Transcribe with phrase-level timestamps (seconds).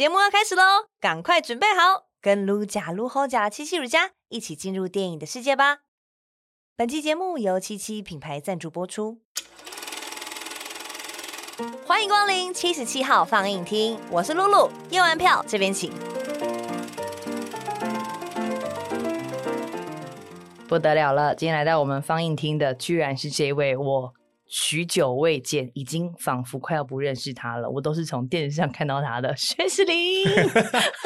[0.00, 0.62] 节目要开始喽，
[0.98, 5.80] 赶快准备好，跟卢假、卢侯假、七七乳加一起进入电影的世界吧。
[6.74, 9.18] 本期节目由七七品牌赞助播出。
[11.84, 15.92] 欢迎光临七十七号放映厅，我是露露，验完票这边请。
[20.66, 24.14] 不得了了，今天来到我们放映厅的，居然是这位我。
[24.50, 27.70] 许久未见，已经仿佛快要不认识他了。
[27.70, 30.26] 我都是从电视上看到他的 薛士林。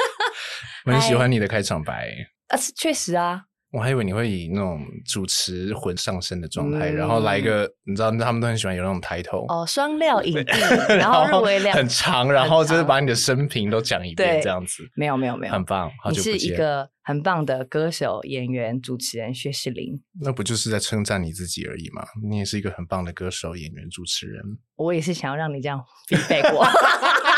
[0.85, 2.09] 我很喜欢你的开场白。
[2.47, 3.43] 啊，确实啊。
[3.75, 10.59] 我还以为你会以那种主持魂上身的状态，嗯、然后来一个，你知道，他们都很喜欢有那种抬头哦，双料影帝，
[10.95, 14.89] 然后入围两很长，然后就是把你的生平都讲一遍，这样子。
[14.95, 15.91] 没有没有没有，很棒。
[16.01, 16.33] 好久不见。
[16.35, 20.01] 你是一个很棒的歌手、演员、主持人薛士林。
[20.21, 22.01] 那不就是在称赞你自己而已吗？
[22.25, 24.41] 你也是一个很棒的歌手、演员、主持人。
[24.77, 26.65] 我也是想要让你这样 feedback 过。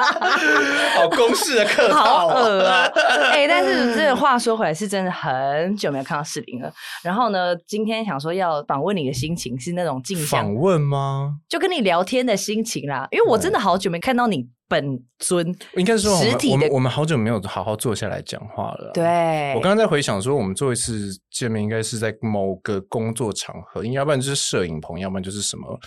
[0.00, 2.90] 好公式的客套，好恶啊！
[3.32, 6.72] 哎、欸，但是这话说回来，是真的很久没有看到视频了。
[7.02, 11.36] 然后呢，今天想说要访问你的心情是那种镜像访问吗？
[11.48, 13.06] 就跟你聊天的心情啦。
[13.10, 18.90] 因为我真的好久没看到你本尊，应该说实体的，我们我们好久没有好好坐下来讲话了。
[18.94, 25.78] 对，我刚刚在回想说，我们做一次见面应该是在某个工作场合，要不然就是摄影棚，要不然就是什么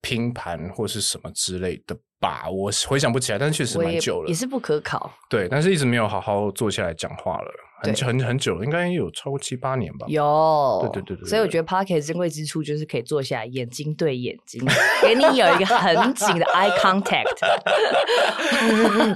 [0.00, 1.96] 拼盘或是什么之类的。
[2.20, 5.10] 吧，我回想不起来，但是确实蛮久了，也，也是不可考。
[5.28, 7.50] 对，但是一直没有好好坐下来讲话了，
[7.82, 10.06] 很对很很久了，应该有超过七八年吧。
[10.08, 11.28] 有，对对对对。
[11.28, 14.62] 所以我觉得 Pocket 珍贵之处就是可以坐下来，眼睛对眼睛，
[15.02, 17.24] 给你有一个很紧的 eye contact。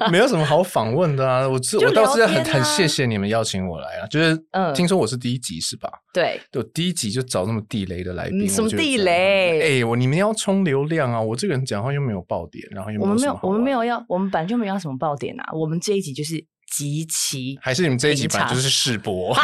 [0.10, 5.90] 没有什么好访问的啊，我是、啊、我倒是很很谢谢你们邀请我来啊，就是嗯，听说我是第一集是吧？
[6.12, 9.60] 对，我第一集就找那么地雷的来宾，什么地雷？
[9.60, 12.90] 哎、欸，我你们要冲流量啊，我这个人讲话又没有爆点，然后。
[13.00, 15.50] 我们没有，我们没有要，我们本来就没有要什么爆点啊。
[15.52, 16.34] 我们这一集就是
[16.76, 19.32] 极其，还是你们这一集本来就是试播。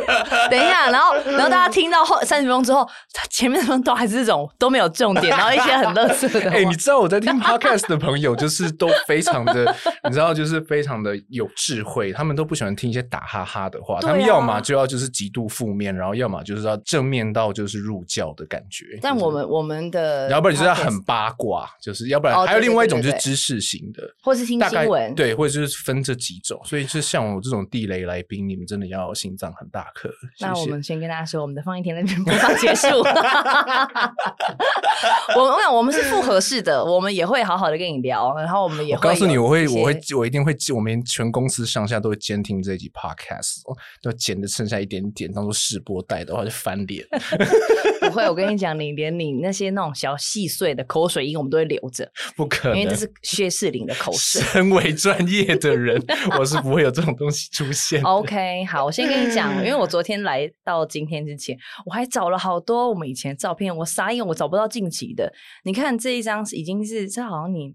[0.50, 2.88] 等一下，然后，然后大家听到后三十分钟之后，
[3.30, 6.50] 前面的都还是这种都没有重点，然后一些很乐色的。
[6.50, 18.98] 哎、欸，你知道我在听 podcast 的朋友，就是都非常的，你知道，就是非常的有智慧，他们都不喜欢听一些打哈哈的话，啊、他们要么就要就是极度负面，然后要么就是要正面到就是入教的感觉。
[19.00, 26.60] 但我们我们的，要不然就是要很八卦，就是要不然还有另外一种就是知识型的，或是听新闻，对，或者就是分这几种。
[26.64, 30.10] 所以就像我这种地雷来宾，你们真的要心脏很大颗。
[30.40, 32.86] 那我们先跟大家说，我们的放映厅那边播放结束。
[35.36, 43.62] 我们我想我们是复合式的，我们也会好好的跟你聊，然后我们也告诉你，我会我会我一定会，我们全公司上下都会监听这一集 podcast，
[44.02, 47.06] 都剪的剩下一点点当做试播带的话就翻脸。
[48.00, 52.10] 不会，我跟你讲，你连你那些那种小细碎的口水音，我们都会留着。
[52.36, 54.42] 不可能，因为这是薛士林的口水。
[54.42, 56.02] 身为专业的人，
[56.38, 58.02] 我是不会有这种东西出现。
[58.02, 61.56] OK，好，我先跟你讲， 因为我昨天来到今天之前，
[61.86, 65.32] 我还找了好多我们以前的照片，我傻眼，我找不到近期的。
[65.64, 67.74] 你看这一张已经是，这好像你。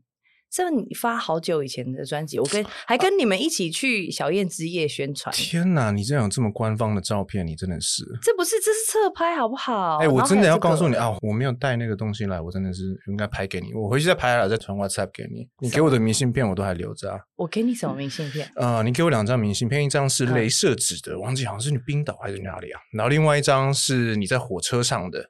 [0.49, 5.33] 这你发好久以前的专辑，我跟 还跟你们一起去小燕之夜宣传。
[5.35, 8.03] 天哪，你这样有这么官方的照片，你真的是？
[8.21, 9.97] 这不是，这是侧拍，好不好？
[9.97, 13.73] 哎、欸，我真的要告诉你啊，我没有带那个东西来，我真的是应该拍给你。
[13.73, 15.47] 我回去再拍了，再传 WhatsApp 给你。
[15.59, 17.19] 你给我的明信片我都还留着啊。
[17.35, 18.49] 我给你什么明信片？
[18.55, 22.79] 呃，你给我两张明信片，一张是镭射纸的，忘记好像是你冰岛还是哪里啊？
[22.93, 25.29] 然后另外一张是你在火车上的。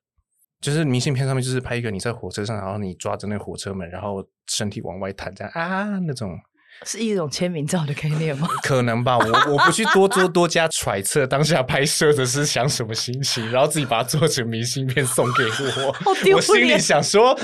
[0.59, 6.37] 就是明信片上面就是拍一个你在火车上，然后你抓着那个火车门，然后身体往外弹，这样啊那种，
[6.85, 8.47] 是一种签名照的概念吗？
[8.63, 15.43] 可能吧，我我不去多做多加揣测当下拍摄的是想什么心情，然后自己把它做成明信片送给
[15.83, 17.35] 我，好丢脸，我心里想说，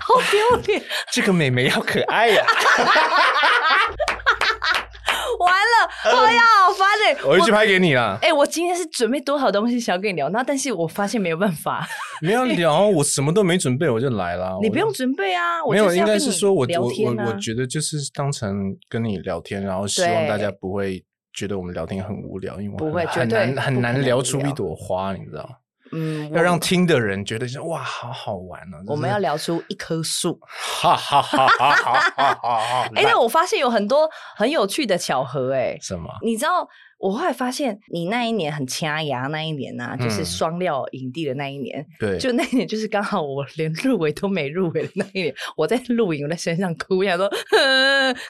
[0.00, 0.82] 好丢脸，
[1.12, 4.21] 这个美眉好可爱呀、 啊。
[5.42, 7.16] 完了， 我要，好烦哎！
[7.26, 8.18] 我一去拍给你了。
[8.22, 11.86] 哎、欸，我今天是准备多少东西想要跟你聊，那但是我发现没有办法，
[12.22, 14.58] 没有聊，我什么都没准备，我就来了。
[14.62, 25.48] 你不用准备啊，没有，应该是说我我我我觉得就是当成跟你聊天，然后希望大家不会觉得我们聊天很无聊，因为不会很难很难聊出一朵花，你知道。
[25.92, 28.82] 嗯，要让听的人觉得说哇，好好玩呢、啊。
[28.86, 32.88] 我们要聊出一棵树，哈哈哈哈哈哈！
[32.96, 36.10] 哎，那我发现有很多很有趣的巧合、欸，哎，什么？
[36.22, 36.68] 你知道
[37.02, 47.28] 我后来发现，你那一年很掐牙，那一年呐、啊，就是双料影帝的那一年，对，就那一年就是刚好我连入围都没入围的那一年，我在录影，我在身上哭，我想说，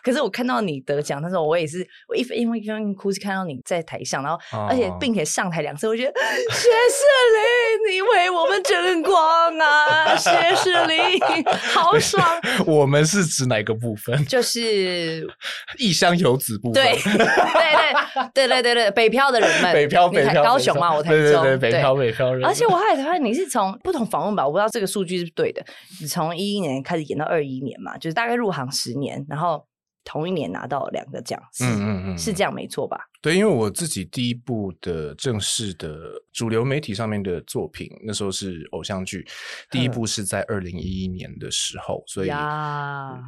[0.03, 6.13] 可是我看到你得奖，那时候我也是，我一因为一边哭是看到你在台上，然后而且并且上台两次，我觉得
[6.51, 7.05] 谢谢
[7.37, 11.21] 林，你为我们争光啊，谢谢林，
[11.75, 12.27] 好爽。
[12.67, 14.25] 我们是指哪个部分？
[14.25, 15.29] 就是
[15.77, 16.83] 异乡游子部分。
[16.83, 18.33] 对对对对对。
[18.33, 22.45] 对对对对，北漂的人们， 北漂北漂，高雄嘛，我台中，对对对，北漂北漂人。
[22.45, 25.65] 而且我还发现你是从不同访问吧，我不知道这个数据是不是对的。
[26.01, 29.65] 你从一一年开始演到二一年嘛，就是大概入行十年，然后
[30.05, 32.99] 同一年拿到两个奖，是嗯嗯嗯，是这样没错吧？
[33.23, 39.25] 对，因为我自己第一部的正式的主流媒体上面的作品，那时候是偶像剧，
[39.71, 42.31] 第一部是在二零一一年的时候，所以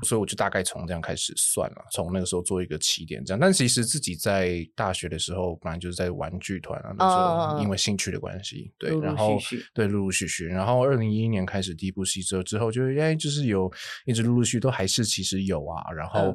[0.02, 3.38] 所以我就大概从这样开始算了，从那个时候做一个起点这样。
[3.38, 7.16] 但其实自己在大学的时候，本来就是在玩剧团啊，那时
[7.56, 9.38] 候因为兴趣的关系，对，然后
[9.72, 13.72] 对陆陆续续，然后二零一一年开始第一部戏之后，之后就哎就是有
[14.06, 16.34] 一直陆陆续续都还是其实有啊，然后。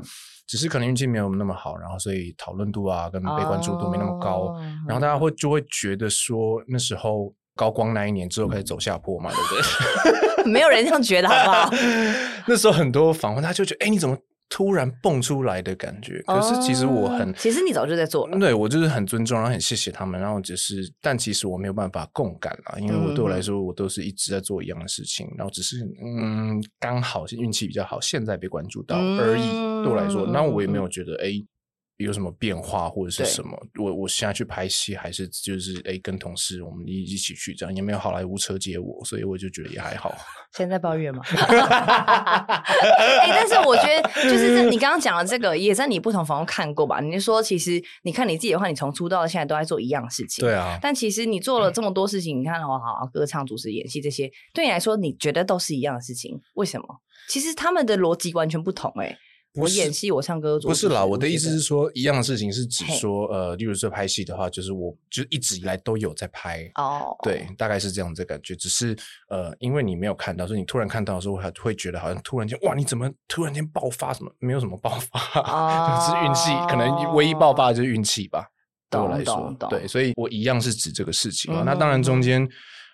[0.50, 4.57] 只是可能运气没有那么好，然后所以讨论度啊跟被关注度没那么高，oh,
[4.88, 10.50] 然后大家会就会觉得说那时候高光那一年之后开始走下坡嘛，对不对？
[10.51, 11.69] 没有人这样觉得，好不好？
[12.48, 14.18] 那时候很多访问他就觉得，哎，你怎么？
[14.50, 18.38] 突然蹦出来的感觉，可是其实我很，其实你早就在做了。
[18.40, 29.84] 对，我就是很尊重，然后很谢谢他们，然后只是，但其实我没有办法共感啊，因为我对我来说，我都是一直在做一样的事情，然后只是嗯，刚好是运气比较好，现在被关注到而已。
[29.84, 31.34] 对我来说，那我也没有觉得哎。
[32.00, 33.62] 有什么变化或者是什么？
[33.78, 40.16] 我我现在去拍戏，还是就是哎、欸，跟同事我们一一起去这样，也没有好莱坞车接我，所以我就觉得也还好。
[40.56, 41.22] 现在抱怨吗？
[41.28, 47.01] 哎、欸，但是我觉得就是你刚刚讲的这个，也在你不同访问看过吧？
[47.01, 50.45] 你就说其实你看你自己的话，你从出道到现在都在做一样事情。
[50.45, 50.80] 对啊。
[50.81, 56.40] 但其实你做了这么多事情，嗯、你看好好歌唱、主持、演戏这些，对你来说，你觉得都是一样的事情？
[56.54, 57.02] 为什么？
[57.28, 59.06] 其实他们的逻辑完全不同、欸。
[59.06, 59.18] 哎。
[59.56, 61.04] 我演戏，我唱歌，不是啦。
[61.04, 68.56] 我的意思是说，一样的事情是指说，呃，例如说拍戏的话，就是我就一直以来都有在拍哦，对，大概是这样子的感觉。
[68.56, 68.96] 只是
[69.28, 74.13] 呃，因为你没有看到，所以你突然看到的时候，还会觉得好像突然间哇，你怎么突然间爆发？
[74.13, 75.19] 什么没有什么爆发，
[76.07, 78.45] 就是运气，可能唯一爆发的就是运气吧。
[78.90, 81.63] 对我来说，对，所以我一样是指这个事情啊。
[81.66, 82.48] 那当然中间。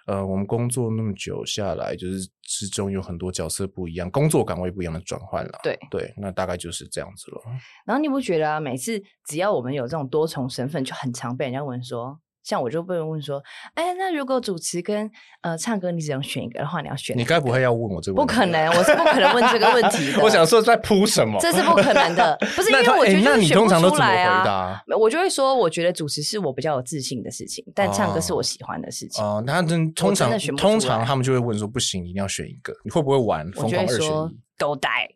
[0.05, 5.59] 呃，我们工作那么久下来，就是之中有很多角色不一样，工作岗位不一样的转换了。
[5.63, 7.41] 对对，那大概就是这样子了。
[7.85, 12.19] 然后你不觉得啊，每次只要我们有这种多重身份，就很常被人家问说。
[12.45, 13.41] 像我就被人问说，
[13.73, 15.09] 哎，那如果主持跟
[15.41, 17.17] 呃唱歌，你只能选一个的话，你要选？
[17.17, 18.33] 你该不会要问我这个问题？
[18.33, 20.21] 不可能，我是不可能问这个问题 的。
[20.23, 21.39] 我想说在铺什么？
[21.41, 24.15] 这是不可能的， 不是因为我觉得你通常都怎么回
[24.45, 24.83] 答？
[24.99, 29.25] 我就会说，我觉得主持是我比较有自信的事情，但唱歌是我喜欢的事情。
[29.25, 29.63] 哦，那
[29.95, 34.37] 通常通常他们就会问说，不行，你一定要选一个，你会不会玩疯狂二选一？
[34.57, 35.09] 狗带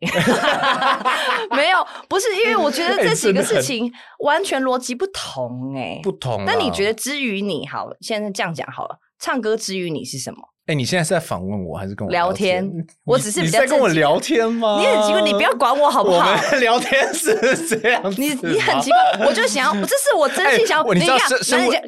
[1.56, 3.90] 没有，不是因为我觉得这几个事情
[4.20, 6.44] 完全逻辑不同哎、欸，不同。
[6.44, 10.38] 那你觉得之于你好，现在这样讲好了，唱歌之于你是什么？
[10.70, 12.64] 哎，你现在是在访问我还是跟我聊天？
[13.04, 14.78] 我只是比较在跟我聊天吗？
[14.78, 16.30] 你很奇怪，你不要管我好不好？
[16.30, 17.34] 我们 聊天是
[17.66, 18.20] 这样子。
[18.20, 20.94] 你你很奇怪，我就想要，这是我真心想要。
[20.94, 21.18] 你看，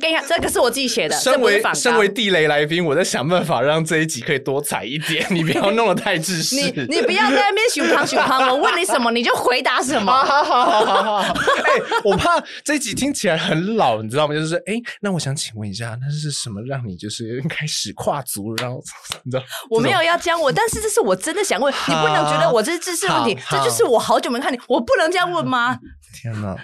[0.01, 1.15] 跟你讲，这个是我自己写的。
[1.15, 5.25] 身为身为地雷来宾，我在想办法让这一集可以多彩一点。
[5.31, 6.57] 你不要弄得太自私。
[6.57, 10.11] 你你不要在那边熊胖熊胖，我问你什么你就回答什么。
[10.25, 11.19] 好好好好好。
[11.21, 14.35] 哎，我怕这一集听起来很老，你知道吗？
[14.35, 18.83] 就是哎，那我想请问一下，那是什么让你就是开始跨足，然后
[19.25, 19.43] 你知道？
[19.71, 25.79] 我没有要讲我，但是这是我真的想问，你不能觉得我这是知识问题，这就是我好久没看你，我不能这样问吗？
[26.23, 26.55] 天哪，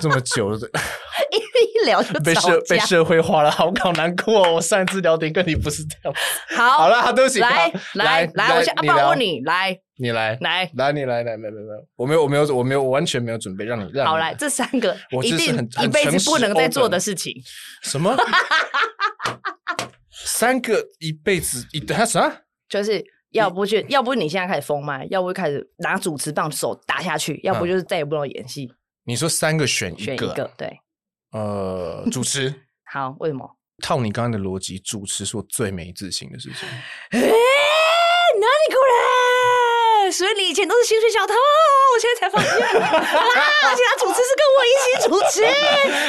[0.00, 0.58] 这么久了，
[1.32, 4.52] 一聊就被社被社会化了，好好难过。
[4.52, 6.14] 我上一次聊天跟你不是这样。
[6.54, 14.06] 好，好了，对不起，来来来，我先阿爸问你，来，你来来来，你来来，没没没有，我没有我没有我没有我完全没有准备让你让。
[14.06, 17.34] 好来，这三个一定一辈子不能再做的事情。
[17.82, 18.14] 什么？
[20.12, 22.42] 三个一辈子一等下啥？
[22.68, 28.72] 就是要不就要不你现在开始封麦，要不就开始拿主持棒手打下去，要不就是再也不能演戏。
[29.04, 30.78] 你说三个选一个，选一个对。
[31.32, 32.54] 呃，主持
[32.84, 33.56] 好，为什么？
[33.82, 36.68] 套你刚刚的逻辑，主持是我最没自信的事情。
[37.10, 38.78] 哎，哪里过
[40.04, 40.10] 来？
[40.10, 43.74] 所以你以前都是薪水小偷，我现在才发现啊！
[43.74, 45.34] 其他主持是跟我一起主持，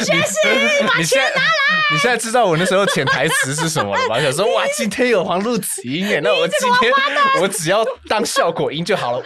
[0.06, 1.48] 学士把钱拿来。
[1.92, 4.22] 你现在知道我那时候潜台词是什么了吧？
[4.22, 6.94] 想说哇，今天有黄璐子音耶，那我今天
[7.42, 9.18] 我只要当效果音就好了。
[9.18, 9.26] 哇，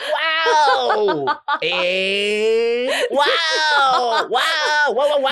[0.95, 1.25] 哦，
[1.61, 3.25] 哎，哇
[3.91, 4.41] 哦，哇
[4.87, 5.31] 哦，哇哇哇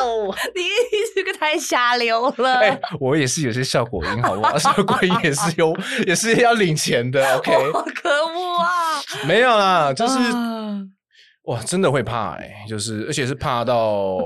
[0.00, 0.34] 哦！
[0.54, 0.68] 你
[1.14, 2.54] 这个太下流了。
[2.58, 4.58] 哎，我也是有些效果音，好不好？
[4.58, 5.72] 效果音也是有，
[6.06, 7.36] 也是要领钱的。
[7.36, 7.52] OK，
[8.02, 9.02] 可恶啊！
[9.24, 10.18] 没有啦，就是
[11.44, 14.18] 哇，真的会怕哎，就是而且是怕到。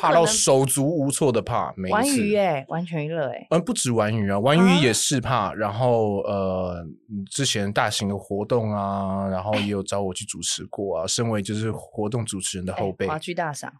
[0.00, 5.48] 怕到 手足无措的怕，没玩鱼哎，完全娱乐哎，嗯，不止玩鱼啊，玩鱼也是怕。
[5.48, 6.82] 啊、然后呃，
[7.30, 11.06] 之前大型的活动啊，然后也有找我去主持过啊。
[11.06, 13.70] 身为就是活动主持人的后辈，华剧大赏，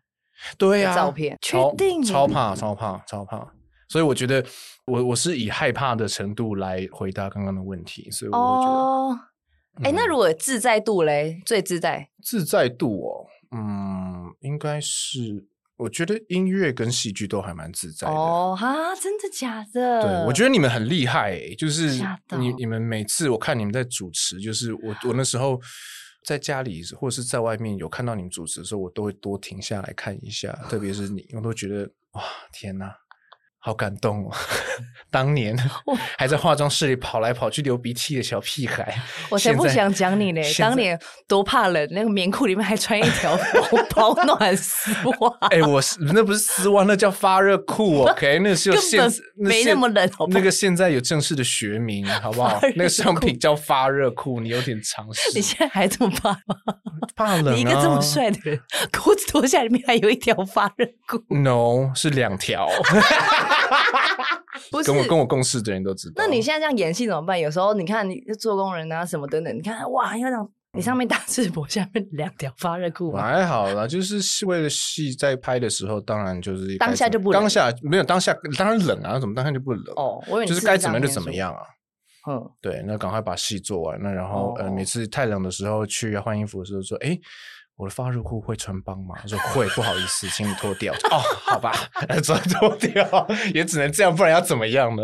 [0.58, 3.50] 对呀、啊，照片确定超怕超怕超怕。
[3.88, 4.44] 所以我觉得
[4.86, 9.20] 我我是以害怕的程度来回答刚刚的问题，所以我会觉得，
[9.82, 15.48] 哎、那如果自在度嘞，最自在自在度哦，嗯，应该是。
[15.78, 20.02] 我觉得音乐跟戏剧都还蛮自在的哦，哈，真的假的？
[20.02, 21.98] 对，我觉得你们很厉害、欸，就是
[22.38, 25.60] 你你们每次我看你们在主持，就是我我那时候
[26.24, 32.94] 在家里或者是在外面有看到你们主持的时候，我都会多停下来看一下，特别是你，我都觉得哇，天哪！
[33.64, 34.34] 好感动哦！
[35.08, 35.56] 当年
[36.18, 38.92] 还在化妆室里跑来跑去流鼻涕的小屁孩，
[39.30, 40.42] 我才不想讲你呢！
[40.58, 43.38] 当年多怕冷，那个棉裤里面还穿一条
[43.94, 44.90] 保暖丝
[45.20, 45.36] 袜。
[45.50, 48.02] 哎、欸，我是那不是丝袜，那叫发热裤。
[48.02, 49.00] OK，那是有现
[49.36, 52.58] 没那么冷好不好，那个现在有正式的学名，好不好？
[52.74, 55.30] 那个商品叫发热裤，你有点常识。
[55.34, 56.56] 你现在还这么怕吗？
[57.14, 57.54] 怕冷啊！
[57.54, 58.58] 你一个这么帅的人，
[58.90, 61.22] 裤子脱下里面还有一条发热裤。
[61.36, 62.66] No，是两条。
[64.70, 66.14] 不是跟我跟我共事的人都知道。
[66.16, 67.38] 那你现在这样演戏怎么办？
[67.38, 73.12] 有时候你看你做工人啊什么等等，你看哇，要让你上面大赤膊，下面两条发热裤。
[73.12, 79.94] 还好啦，就是为了戏在拍的时候，当然就是当下就不冷，当下没有当下当然冷啊，怎么当下就不冷？
[79.96, 81.60] 哦，就是该怎么样就怎么样啊。
[82.28, 84.00] 嗯，对，那赶快把戏做完。
[84.00, 87.18] 那然后、哦、呃，每次太冷的时候去要换衣服的时候说，哎。
[87.76, 89.14] 我的发热裤会穿帮吗？
[89.20, 90.92] 他说会，不好意思，请你脱掉。
[91.10, 91.72] 哦，好吧，
[92.08, 95.02] 那只能脱掉，也只能这样，不然要怎么样呢？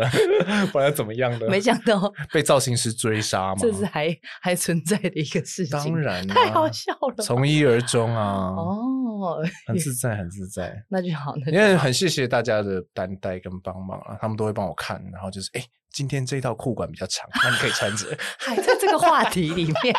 [0.71, 1.47] 不然要怎么样呢？
[1.49, 5.77] 没想到被造型师追杀嘛，这是还还存在的一个事情。
[5.77, 8.53] 当然、啊，太好笑了，从一而终啊。
[8.55, 11.33] 哦， 很自在，很自在，那就好。
[11.43, 18.17] 那就好，因为很谢谢大家的担待跟帮忙啊，他们都会帮我看，然后就是，哎，今天这套裤管比较长，那你可以穿着。
[18.37, 19.95] 还在这个话题里面。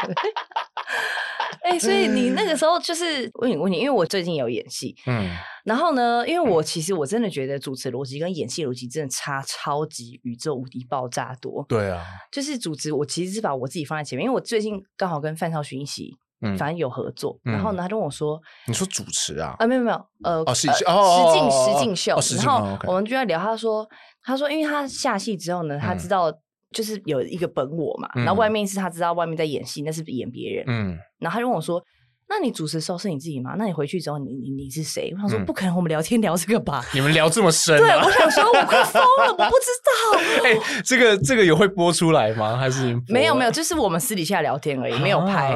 [1.71, 5.31] 哎、欸，所以你那个时候就是问你问你，因为我最近有演戏，嗯，
[5.65, 11.65] 然后呢，因为我其实我真的觉得主持逻辑跟演戏逻辑真的差超级宇宙无敌爆炸多。
[11.69, 19.55] 对啊，就是主持我其实是把我自己放在前面，因为我最近刚好跟范少勋一起，嗯，反正有合作，嗯、然后呢，他跟我说，你说主持啊？
[19.61, 23.89] 啊，没有没有，呃，哦，是哦，实境实境秀，然后我们就在聊，他说，
[24.25, 26.33] 他说，因为他下戏之后呢，他知道。
[26.73, 30.65] 就是有一个本我嘛，然后外面是他知道外面在演戏，那是演别人。
[30.69, 31.83] 嗯，然后他就问我说
[32.31, 33.57] ：“那你主持的时候是你自己吗？
[33.59, 36.85] 那你回去之后你，你你你是谁？”我想说：“不可能，我们聊天聊这个吧？
[36.95, 39.91] 你们聊这么深？”对，我想说，我快疯了，我不知道。
[40.47, 42.57] 哎，这个这个有会播出来吗？
[42.57, 45.51] 还是没有没有，就是我们私底下聊天而已，没有拍。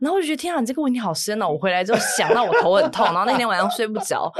[0.00, 1.48] 然后我就觉得天啊，你这个问题好深哦！
[1.48, 4.30] 我回来之后想到我头很痛，然后那天晚上睡不着。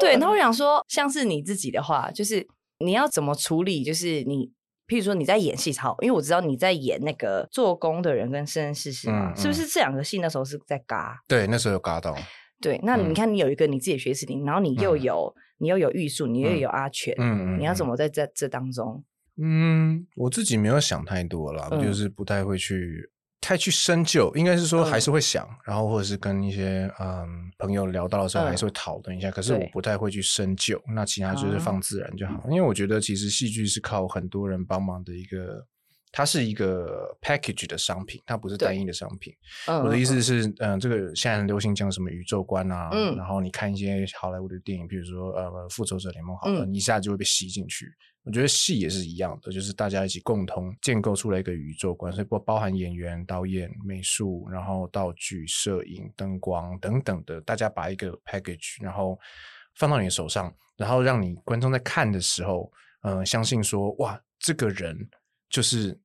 [0.00, 2.44] 对，然后我想说，像是你自己的话，就是
[2.84, 3.84] 你要怎么处理？
[3.84, 4.50] 就是你。
[4.86, 11.18] 譬如说你在演戏好，因为我知道你在演那个做工的人跟生人事实嘛，嗯嗯、是不是这两个戏那时候是在嘎？
[11.26, 12.16] 对，那时候有嘎到。
[12.60, 19.04] 对，那你看你有一个你自己的学士林，然后你又有、嗯、你又有玉树，你又有阿全，嗯，你要怎么在这这当中？
[19.38, 23.10] 嗯，我自己没有想太多啦，嗯、就是不太会去。
[23.46, 29.30] 太去深究，应该是说还是会想，嗯、然后或者是跟一些嗯朋友聊到的时候，还是会讨论一下、嗯。
[29.30, 32.52] 可是我不太会去深究，那其他就是放自然就好、嗯。
[32.52, 35.64] 因为我觉得其实戏剧是靠很多人帮忙的一个，
[36.10, 39.32] 它是一个 package 的商品，它不是单一的商品。
[39.68, 47.86] 我的意思是，嗯，嗯这个现在很流行讲什么宇宙观啊、嗯，然后你看一些好莱坞的电影，比如说呃复仇者联盟好了，你一下就会被吸进去。
[48.26, 59.16] 我觉得戏也是一样的，就是大家一起共同建构出来一个宇宙观，所以不包含演员、导演、美术，然后道具、摄影、灯光等等的，大家把一个 package，然后
[59.76, 62.68] 放到你的手上，然后让你观众在看的时候，
[63.02, 65.08] 嗯、呃，相信说，哇，这个人
[65.48, 65.96] 就是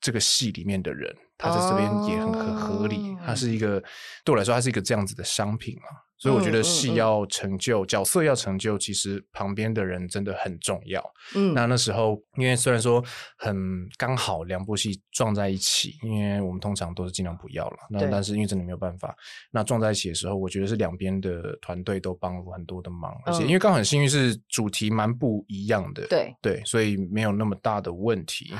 [0.00, 3.82] 这个戏里面的人，他在这边也很很合理，他是一个
[4.24, 5.88] 对我来说，他是一个这样子的商品嘛。
[6.24, 11.04] 所以我觉得戏要成就，嗯嗯嗯、角色要成就，其实旁边的人真的很重要。
[11.34, 13.04] 嗯，那那时候因为虽然说
[13.36, 17.76] 很刚好两部戏撞在一起，因为我们通常都是尽量不要了。
[17.90, 19.14] 那但是因为真的没有办法，
[19.50, 28.54] 那撞在一起的时候，我觉得是两边的团队都帮了很多的忙，而且因为刚好很幸运是主题蛮不一样的，对对，所以没有那么大的问题。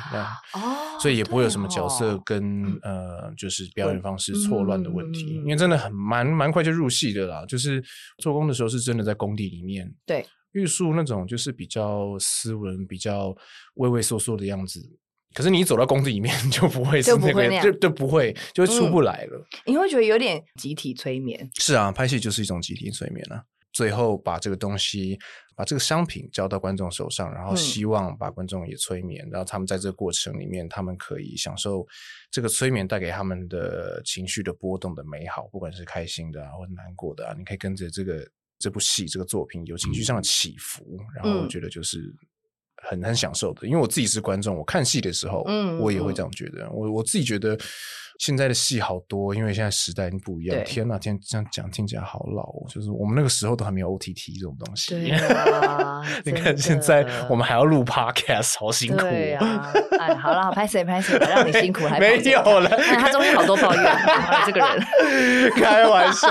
[0.53, 7.45] 哦，所以也不会有什么角色跟呃，就是表演方式错乱的问题，因为真的很蛮蛮快就入戏的啦。
[7.47, 7.83] 就是
[8.19, 13.35] 做工的时候是真的在工地里面，对，玉树那种就是比较斯文、比较
[13.75, 14.81] 畏畏缩缩的样子。
[15.35, 19.45] 可是你一走到工地里面 就不会是那个，就就不会，就出不来了。
[19.67, 21.51] 你会觉得有点集体催眠。
[21.57, 23.43] 是啊，拍戏就是一种集体催眠啊。
[23.75, 25.19] 最后把这个东西，
[25.57, 31.85] 把这个商品交到观众手上，然后希望把观众也催眠，然后他们在这个过程里面，他们可以享受
[32.31, 38.25] 这个催眠带给他们的情绪的波动的美好，不管是开心的啊，或者难过的啊，你可以跟着这个
[38.61, 42.15] 这部戏这个作品有情绪上的起伏，然后我觉得就是
[42.89, 43.67] 很很享受的。
[43.67, 46.71] 因为我自己是观众，我看戏的时候，嗯，我也会这样觉得。
[46.71, 47.59] 我我自己觉得。
[48.19, 50.63] 现在的戏好多，因为现在时代已经不一样。
[50.65, 52.67] 天哪，天这样讲听起来好老哦。
[52.69, 54.91] 就是我们那个时候都还没有 OTT 这种东西。
[54.95, 58.99] 对 啊， 你看现在我们还要录 Podcast，好辛苦。
[58.99, 62.69] 对啊，哎，好了，拍谁拍谁，让你辛苦还没有了。
[62.69, 63.85] 他中间好多抱怨，
[64.47, 66.29] 这个人开玩笑，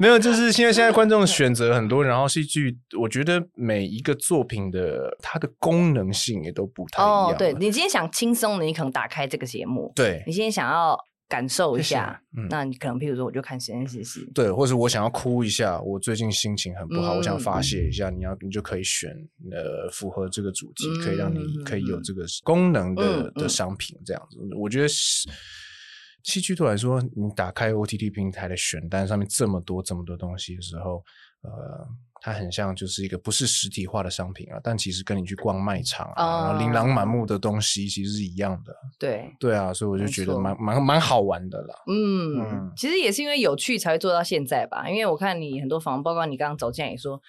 [0.00, 7.36] 没有，就是现在现在观众选择很多，然后戏剧，我觉得每一个作品的它的功能性也都不太一样。
[7.36, 9.92] 对，你今天想轻松的，你可能打开这个节目。
[9.94, 10.96] 对，你今天想要。
[11.30, 19.10] 感受一下，嗯，那你可能，譬如说，我就看实验室是，对，或者我想要哭一下，我最近心情很不好，嗯、我想发泄一下，你要你就可以选
[19.52, 24.36] 呃符合这个主题，嗯、可以让你可以有这个功能的、嗯、的商品这样子。
[24.56, 31.04] 我觉得戏剧对我来说，你打开 OTT 平台的选单上面这么多这么多东西的时候，
[31.42, 31.86] 呃。
[32.22, 38.74] 它很像就是一个不是实体化的商品啊，但其实跟你去逛卖场啊，嗯、然后琳琅满目的东西其实是一样的。
[38.98, 41.74] 对对啊，所以我就觉得蛮蛮蛮好玩的啦。
[41.86, 44.88] 嗯，嗯其实也是因为有趣才会做到现在吧。
[44.88, 47.20] 因为我看你很多访问，包括你刚刚走进来也说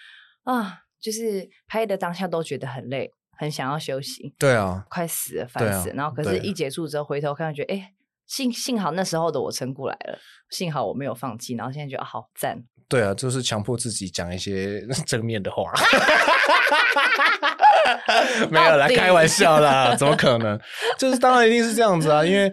[0.44, 4.36] 啊，就是拍的当下都觉得很累，很想要休息。
[4.38, 5.94] 对啊，快死了，烦死了。
[5.94, 7.94] 啊、然后可是一结束之后回头看，觉得哎，
[8.28, 10.20] 幸幸好那时候的我撑过来了，
[10.50, 11.56] 幸好我没有放弃。
[11.56, 12.66] 然后现在觉得好赞。
[12.92, 15.72] 对啊，就是强迫自己讲一些 正面的话，
[18.52, 20.60] 没有啦，开玩笑啦，怎么可能？
[21.00, 22.52] 就是当然一定是这样子啊，因为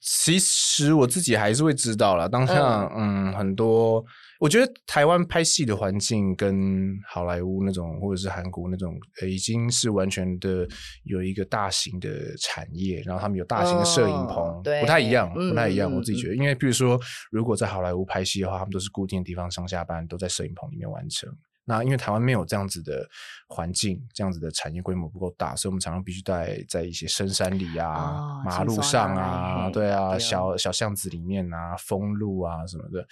[0.00, 2.54] 其实我自己还是会知道啦，当下
[2.96, 4.04] 嗯，嗯很多。
[4.42, 10.66] 我觉得台湾拍戏的环境跟好莱坞那种，或者是韩国那种，呃，已经是完全的
[11.04, 15.88] 有一个大型的产业，然后他们有大型的摄影棚，哦、不太一样，不太一样。
[15.88, 16.98] 嗯、我自己觉得，因为比如说，
[17.30, 21.32] 如果在好莱坞拍戏的话，他们都是固定的地方上下班都在摄影棚里面完成。
[21.64, 23.08] 那因为台湾没有这样子的
[23.46, 33.06] 环境，这样子的产业规模不够大，所以我们常常必须在在一些深山里啊、哦、马路上啊，对啊，小小巷子里面啊、封路啊什么的。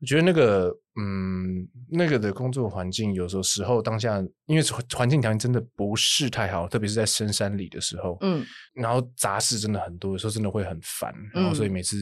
[0.00, 0.68] 我觉得那个，
[1.00, 4.62] 嗯，那个的工作环境，有时候时候当下，因为
[4.94, 11.96] 环境条件真的不是太好，特别是在深山里的时候，嗯，然后杂事真的很多，有时候真的会很烦，然后所以每次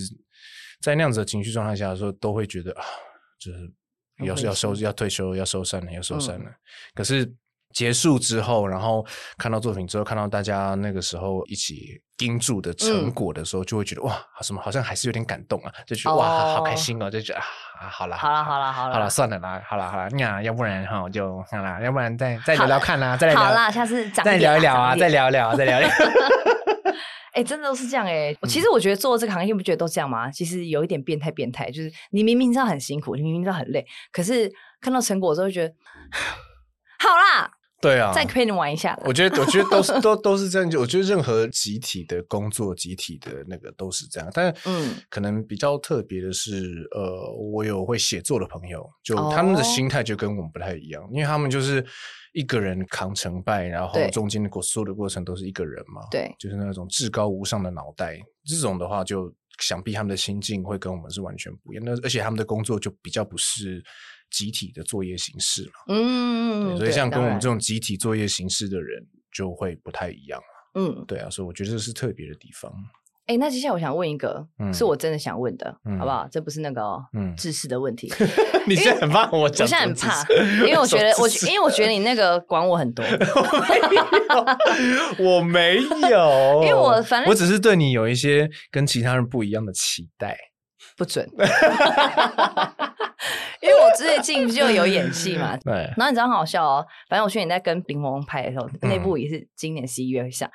[0.81, 2.85] 在那样子的情绪状态下的时候，都会觉得啊，
[3.39, 3.73] 就是
[4.25, 6.55] 要要收要退休要收山了要收山了，嗯、
[6.95, 7.33] 可是。
[7.75, 9.05] 结束之后，然后
[9.37, 25.91] 看到作品之后，看到大家那个时候一起盯住的成果的时候，嗯、就会觉得哇，什么好像还是有点感动啊，就觉得、哦、哇，好开心哦，就觉得啊，好了，好了，好了，好了，好了，算了啦，好了，好了，那，要不然哈，就好了，要不然再再聊聊看啦，再来聊，好啦，下次再聊一聊啊，再聊一聊，再聊一聊。
[27.33, 28.39] 哎，真的都是这样哎、欸。
[28.47, 30.31] 其实我觉得做这个行业，不觉得都这样吗？
[30.31, 34.49] 其实有一点变态，变态就是你明明知道很辛苦，你明明知道很累，可是
[34.81, 35.75] 看到成果之后，觉得
[37.01, 37.51] 好啦。
[37.85, 38.99] 对啊，再陪你玩一下。
[39.05, 40.71] 我觉得，我觉得都是 都都是这样。
[40.71, 44.31] 就我觉得任何集体的工作，集体的那个都是这样。
[44.33, 51.85] 但嗯，可能比较特别的是，呃，我有会写作的朋友，就他们的心态就跟我们不太一样，哦、因为他们就是
[52.33, 56.01] 一个人扛成败，然后中间的过所有的过程都是一个人嘛。
[56.11, 58.19] 对，就是那种至高无上的脑袋。
[58.47, 61.85] 这种的话，就想必他们的心境会跟我们是完全不一样。
[61.85, 63.85] 那而且他们的工作就比较不是。
[64.35, 69.01] 集体的作业形式嘛，嗯，所以像跟我们这种集体作业形式的人
[69.33, 70.41] 就会不太一样，
[70.75, 72.69] 嗯，对啊，所以我觉得这是特别的地方。
[73.27, 76.27] 哎，那接下来我想问一个，是我真的想问的，好不好？
[76.31, 76.83] 这不是那个
[77.17, 78.13] 嗯知识的问题。
[78.67, 80.27] 你现在很怕我讲，我现在很怕，
[80.67, 83.03] 因为我觉得我因为我觉得你那个管我很多，
[85.19, 85.77] 我没
[86.11, 90.37] 有， 因为我反正我只是对你有一些跟其他人不一样的期待。
[90.97, 91.29] 不准。
[93.65, 95.73] 因为我最近就有演戏嘛， 对。
[95.97, 100.49] 然后你知道很好笑哦，反正我去年在跟冰萌拍的时候，那部也是今年十一月会上。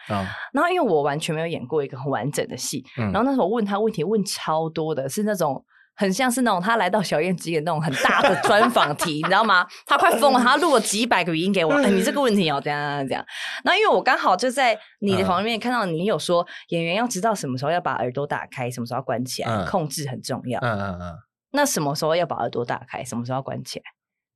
[0.53, 5.63] 然后因为我完全没有演过一个很完整的戏，然后那时候我问他问题问超多的，是那种
[5.95, 9.65] 很像是那种他来到小燕子演那种很大的专访题， 你知道吗？
[9.85, 11.73] 他快疯了，他录了几百个语音给我。
[11.73, 13.25] 哎，你这个问题要这样这样。
[13.63, 20.59] 然后因为我刚好就在你的旁边看到你有说演员要知道什么时候要把耳朵打开，什么时候要关起来，控制很重要。
[20.61, 21.13] 嗯嗯嗯。
[21.51, 23.03] 那什么时候要把耳朵打开？
[23.03, 23.85] 什么时候要关起来？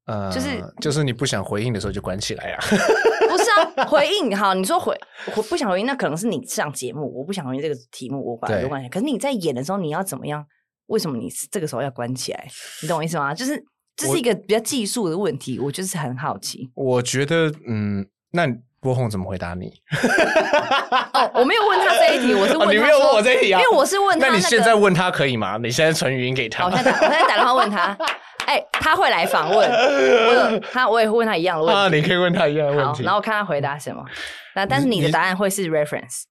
[0.05, 2.57] 呃，就是就是你不想回应的时候就关起来呀。
[3.29, 3.43] 不是
[3.79, 4.93] 啊， 回应好，你说回
[5.49, 8.89] 不想回应，那可能是你上节目，我不想回应这个题目，我把耳朵关起来。
[8.89, 10.45] 可是你在演的时候，你要怎么样？
[10.87, 12.47] 为什么你这个时候要关起来？
[12.81, 13.33] 你懂我意思吗？
[13.33, 13.63] 就是
[13.95, 16.69] 这是一个比较技术的问题，我就是很好奇。
[16.75, 18.45] 我觉得，嗯，那
[18.83, 19.71] 郭宏怎么回答你？
[21.13, 23.61] 哦，我没有问他这一题，我是问、 哦、你没有问我这一题啊？
[23.61, 25.57] 因为我是问他、那你现在问他可以吗？
[25.57, 26.65] 你现在传语音给他。
[26.65, 27.97] 我现在打，我现在打电话问他。
[28.45, 31.79] 哎、欸，他会来访问，我他，我也会问他一样的问题。
[31.79, 34.03] 啊，你可以问他一样的问题，然后看他回答什么。
[34.53, 36.23] 那但是你的答案会是 reference。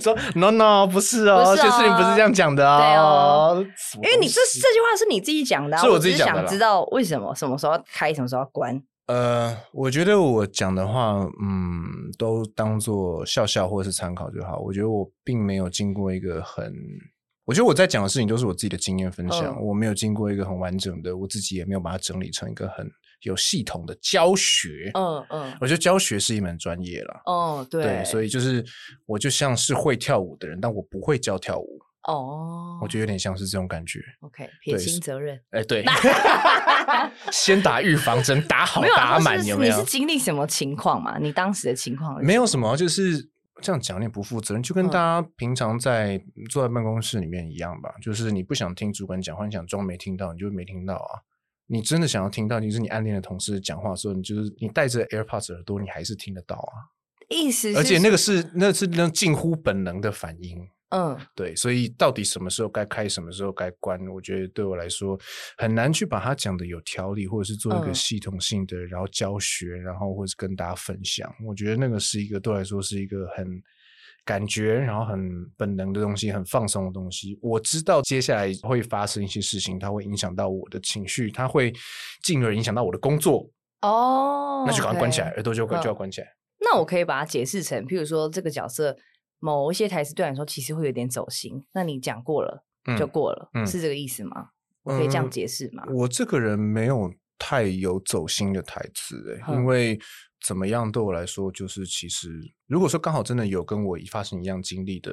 [0.00, 2.78] 说 no no 不是哦，其实你不是这样讲的哦。
[2.78, 3.66] 对哦，
[4.04, 6.34] 因为你这这句话是你自己讲的、啊，是我自己讲的。
[6.34, 8.80] 想知道为什么什么时候开，什么时候要关？
[9.10, 11.82] 呃，我觉得我讲的话，嗯，
[12.16, 14.60] 都当做笑笑或者是参考就好。
[14.60, 16.72] 我觉得我并没有经过一个很，
[17.44, 22.88] 我觉得我在讲的事情都是我自己的经验分享，嗯、我没有经过一个很完整的，我自己也没有把它整理成一个很
[23.22, 24.92] 有系统的教学。
[24.94, 27.22] 嗯嗯，我觉得教学是一门专业了。
[27.26, 28.64] 哦，对，对，所以就是
[29.06, 31.80] 我就像是会跳舞的人，但我不会教跳舞。
[32.04, 34.00] 哦，我觉得有点像是这种感觉。
[34.20, 35.38] OK，撇清责任。
[35.50, 35.84] 哎，对，
[37.30, 39.76] 先打预防针，打好打满，有没有？
[39.76, 41.18] 你是经历什么情况嘛？
[41.18, 43.28] 你当时的情况没有什么，就是
[43.60, 47.94] 这样讲有点不负责任，就跟大家平常在坐在办公室里面一样吧。
[48.00, 51.20] 就是你不想听主管讲话，你想装没听到，你就没听到啊。
[51.66, 56.88] 你真的想要听到，就是你暗恋的同事讲话的时候，你就是你戴着 AirPods 耳朵，你还是听得到啊。
[57.28, 60.66] 意思是，而且那个是那是那近乎本能的反应。
[60.90, 65.16] 嗯，对，所以到底什么时候该开，什么时候该关，我觉得对我来说
[65.56, 71.32] 很难去把它讲的有条理，或者是做一个系统性的，然后教学，然后或者跟大家分享。
[71.46, 73.46] 我觉得那个是一个对我来说是一个很
[74.24, 77.38] 感觉，然后很本能的东西，很放松的东西。
[77.40, 81.72] 我知道接下来会发生一些事情，它会影响到我的情绪，它会
[82.24, 83.48] 进而影响到我的工作。
[83.82, 86.26] 哦，那就赶快关起来，耳朵就就要关起来。
[86.58, 88.96] 那我可以把它解释成，譬如说这个角色。
[89.40, 92.64] 某一些台词对你来说其实会有点走心，那你讲过了
[92.98, 94.50] 就过了，嗯嗯、是这个意思吗？
[94.82, 95.94] 我可以这样解释吗、嗯？
[95.94, 99.98] 我这个人没有太有走心的台词、因为
[100.46, 102.30] 怎么样对我来说，就是其实
[102.66, 105.12] 如果说刚好真的有跟我发生一样经历的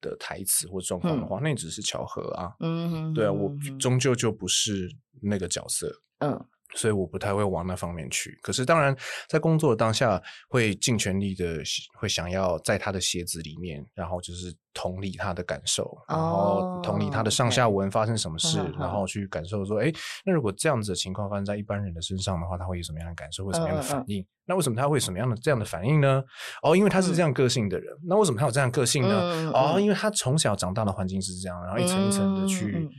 [0.00, 2.52] 的台词或状况的话，嗯、那只是巧合啊。
[2.60, 4.88] 嗯哼，对啊，我终究就不是
[5.22, 6.02] 那个角色。
[6.18, 6.46] 嗯。
[6.76, 8.94] 所以我不太会往那方面去，可是当然
[9.28, 11.60] 在工作的当下会尽全力的
[11.98, 18.78] 会想要在他的鞋子里面，然后就是同理他的感受，然后同理他的上下文发生什么事，哦 okay.
[18.80, 19.90] 然后去感受说，哎，
[20.24, 24.24] 那如果这样子的情况发生在一般人的身上的话，他会有什么样的感受，会什么样的反应？
[24.44, 26.22] 那为什么他会有什么样的这样的反应呢？
[26.62, 27.92] 哦，因为他是这样个性的人。
[27.94, 29.08] 嗯、那为什么他有这样个性呢？
[29.10, 32.76] 嗯、哦，因为他从小长大的环境是这样，然后一层一层的去。
[32.76, 32.90] 嗯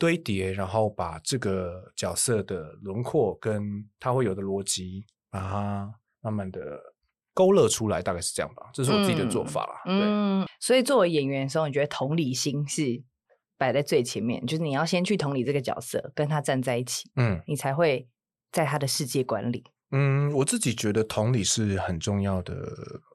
[0.00, 6.80] 堆叠，然后把这个角色的轮廓跟他会有的逻辑，把它慢慢的
[7.34, 8.70] 勾勒出来，大概是这样吧。
[8.72, 9.82] 这是我自己的做法啦。
[9.84, 13.02] 嗯，所以作为演员的时候，你觉得同理心是
[13.58, 18.08] 摆在最前面，就是你要先去同理这个角色，跟他站在一起，嗯，你才会
[18.50, 19.62] 在他的世界观里。
[19.90, 22.54] 嗯，我自己觉得同理是很重要的。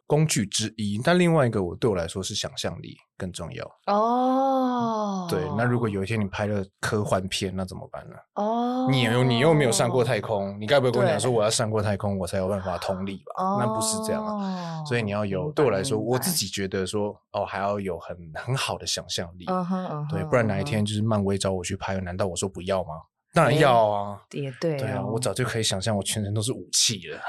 [0.07, 5.27] 工具之一，但另外一个我对我来说是想象力更重要哦。
[5.29, 8.15] 对，那如果有一天你拍了科幻片，那怎么办呢？
[8.35, 13.43] 哦，你又你又没有上过太空，你该不会跟我讲说我要上过太空，我才有办法通力吧？
[13.43, 14.83] 哦，那不是这样啊。
[14.85, 19.45] 所以你要有，对我来说，我自己觉得说哦，还要有很很好的想象力。
[19.47, 22.89] 嗯哼，对，不然哪一天就是漫威找我去拍，难道我说不要吗？
[23.33, 27.19] 当然要啊，也对，对啊，我早就可以想象我全身都是武器了。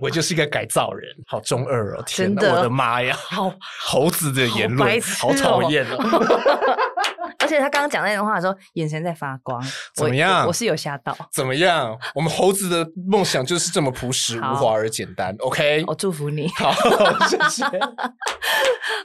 [0.00, 2.02] 我就是一个改造人，好中二哦！
[2.06, 3.14] 天哪，我的妈呀！
[3.14, 5.98] 好猴子的言论，好讨厌哦！
[7.38, 9.62] 而且他刚刚讲那段话的时候，眼神在发光，
[9.94, 10.46] 怎么样？
[10.46, 11.16] 我是有吓到。
[11.32, 11.96] 怎么样？
[12.14, 15.34] 我们猴子的梦想就是这么朴实无华而简单。
[15.40, 16.48] OK， 我祝福你。
[16.56, 16.72] 好，
[17.28, 17.64] 谢谢。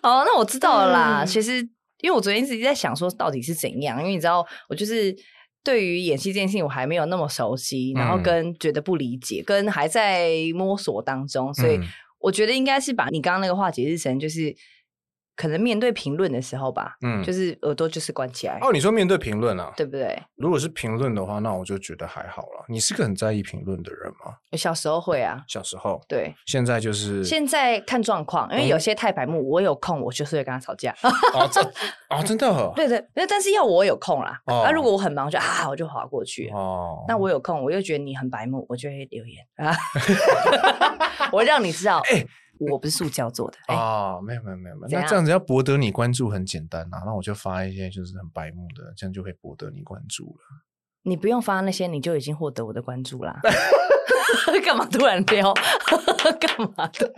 [0.02, 1.26] 好，那我知道了啦。
[1.26, 1.58] 其实，
[2.02, 4.00] 因为我昨天一直在想说，到底是怎样？
[4.00, 5.16] 因为你知道，我就是。
[5.66, 11.78] 对于演戏这件事情，我还没有那么熟悉，然后跟觉得不理解，嗯、跟还在摸索当中，所以
[12.20, 14.56] 我觉得应该是把你刚刚那个话解释成，就是
[15.36, 20.18] 可能面对评论的时候吧，嗯就是耳朵就是关起来，哦，你说面对评论啊，对不对？
[20.36, 22.66] 如果是评论的话，那我就觉得还好了。
[22.70, 24.36] 你是个很在意评论的人吗？
[24.54, 30.96] 小时候会啊，小时候，对，现在就是现在看状况，因为有些太白目，我有空我就是会跟他吵架。
[31.34, 31.62] 哦，这
[32.10, 34.40] 哦，真的哦， 对对，那但是要我有空啦。
[34.46, 36.50] 哦那如果我很忙，就啊，我就划过去。
[36.50, 39.76] 哦，那我有空，我又觉得你很白目，我就会留言啊，
[41.32, 42.26] 我让你知道，哎
[42.60, 43.58] 我不是塑胶做的。
[43.68, 50.64] 哎，哦，没有没有没有没有，那这样子要博得你关注很简单啊，那我就发一些就是很白目的，这样就可以博得你关注了。
[51.04, 53.40] 你不用发那些，你就已经获得我的关注啦。
[54.66, 55.54] 干嘛突然撩？
[56.40, 57.14] 干嘛的？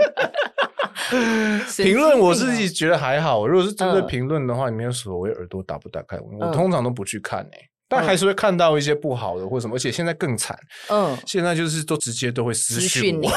[1.82, 10.58] 评论我自己觉得还好，如果是针对嗯评论的话，你没有所谓耳朵打不打开，我嗯通常都不去看诶、但还是会看到一些不好的或什么，而且现在更惨，
[10.90, 13.28] 嗯，现在就是都直接都会私讯你，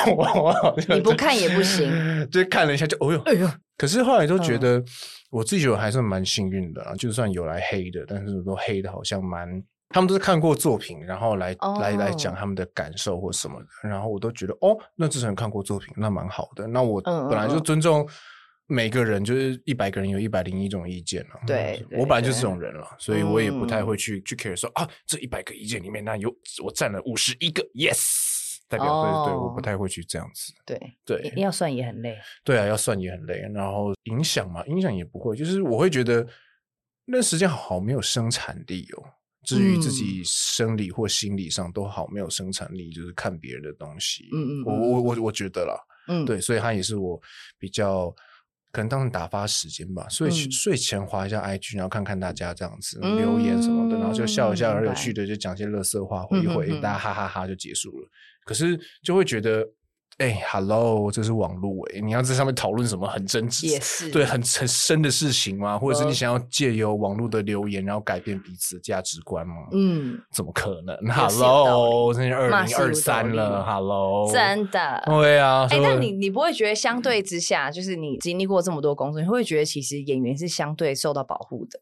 [0.88, 1.90] 你不看也不行。
[2.30, 4.84] 就看了一下就哦哟，哎呦，可是后来都觉嗯得
[5.30, 9.48] 我自己还是蛮幸运的啊，就算有来黑的，但是都黑的好像蛮，
[9.90, 16.66] 他们都是看过作品，然后来、哦来来讲他们的感受或什么的，然后我都觉得哦，那之前看过作品，那蛮好的。
[16.66, 18.06] 那我本来就尊重
[18.70, 21.40] 每个人，就是一百个人有一百零一种意见了。
[21.46, 30.52] 对对我本来就是这种人了，所以我也不太嗯会去去 care 说啊，这一百个意见里面，那有我占了五十一个，yes，代表会对，哦我不太会去这样子。
[30.64, 32.16] 对对，要算也很累。
[32.44, 36.26] 对啊，要算也很累，然后影响嘛，影响也不会，就是我会觉得
[37.04, 39.02] 那时间好没有生产力哦。
[39.42, 44.28] 至于自己生理或心理上都好没有生产力，就是看别人的东西。
[44.34, 45.74] 嗯嗯嗯我我我我觉得啦，
[46.08, 47.18] 嗯，对，所以他也是我
[47.58, 48.14] 比较
[48.72, 50.06] 可能当成打发时间吧。
[50.08, 58.08] 睡、嗯睡前划一下 IG，然后看看大家这样子、嗯留言什么的，然后就笑一笑，而明白有趣的就讲些乐色话，回一回，大家哈哈哈就结束了。
[58.44, 59.66] 可是就会觉得。
[60.20, 65.78] 哎、Hello，这是网络哎，你要在上面讨论什么很真实，也是对很很深的事情吗？
[65.78, 69.54] 或者是你嗯想要借由网络的留言，然后改变彼此的价值观吗？
[69.72, 75.02] 嗯，怎么可能？Hello，现在二零二三了，Hello，真的。
[75.06, 81.80] 对啊，哎、那你你不会觉得相对之下，就是你经历过这么多工作，你会不会觉得其实演员是相对受到保护的，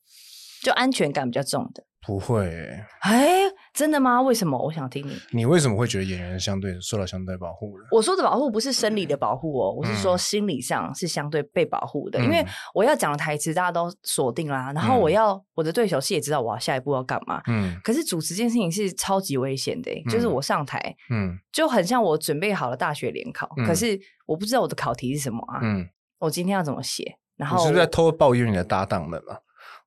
[0.63, 1.83] 就安全感比较重的？
[2.07, 2.87] 不会欸？
[3.01, 3.41] 哎、
[3.79, 4.21] 真的吗？
[4.21, 4.59] 为什么？
[4.59, 5.17] 我想听你。
[5.31, 7.85] 你为什么会觉得演员相对受到相对保护呢？
[7.93, 17.41] 我说的保护不是生理的保护哦，我是说嗯心理上是相对被保护的，嗯因为我要讲的台词大家都锁定啦，然后我要、我的对手戏也知道我要下一步要干嘛。
[17.47, 25.89] 嗯可是主持这件事情是超级危险的就是我上台嗯就很像我准备好了大学联考，嗯可是我不知道我的考题是什么啊，嗯，
[26.19, 27.17] 我今天要怎么写？
[27.37, 29.39] 然后你是不是在偷抱怨你的搭档们啊？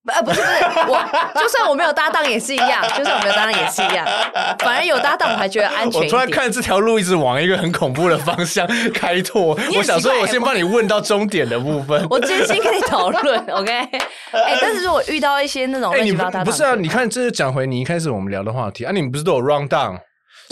[0.03, 4.05] 不，呃，不是不是，我就算我没有搭档也是一样，就算我没有搭档也是一样，
[4.59, 6.01] 反而有搭档我还觉得安全。
[6.01, 12.05] 我突然看这条路一直往一个很恐怖的方向开拓，我想说，我先帮你问到终点的部分。
[12.09, 13.71] 我真心跟你讨论，OK？
[14.31, 16.73] 哎、但是如果遇到一些那种乱七八糟不是啊？
[16.75, 19.99] 你看，这是讲回你一开始我们聊的话题啊，你们不是都有 round down？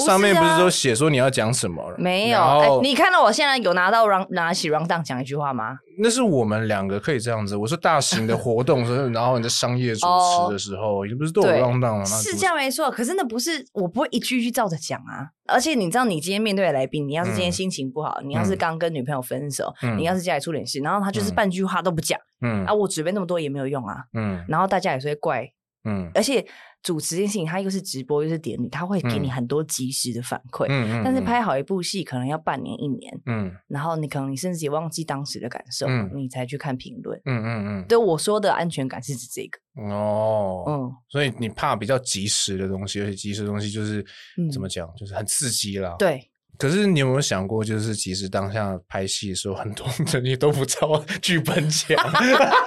[0.06, 1.94] 上面不是都写说你要讲什么？
[1.98, 2.80] 没有？
[2.82, 5.78] 你看到我现在有拿到 round 拿起 round down 讲一句话吗？
[6.02, 7.56] 那是我们两个可以这样子。
[7.58, 12.06] 我说大型的活动时候， 然后你在商业主持的时候，你不是都有对 round down 吗？
[12.06, 15.28] 是主这样没错，可是那不是我不会一句一句照着讲啊。
[15.48, 24.04] 而且你知道，你今天面对的来宾，你要是今天心情不好，你要是刚跟女朋友分手，嗯你要是家里出点事，然后他就是半句话都不讲、嗯啊，我准备那么多也没有用啊。
[24.14, 25.50] 嗯然后大家也是会怪，
[25.84, 26.46] 嗯而且
[26.82, 30.66] 主持这件事情，它又是直播又是典礼，它会给你嗯很多及时的反馈。
[30.70, 37.20] 嗯但是拍好一部戏可能要半年一年，嗯然后你可能你甚至也忘记当时的感受，嗯你才去看评论。
[37.26, 44.06] 嗯嗯对我说的安全感是指这个，嗯哦，嗯，所以你怕比较及时的东西，而且及时的东西就是
[44.38, 45.96] 嗯怎么讲，就是很刺激啦。。
[46.00, 51.98] 对，可是你有没有想过，就是其实当下拍戏的时候，很多人也 都不知道剧本讲，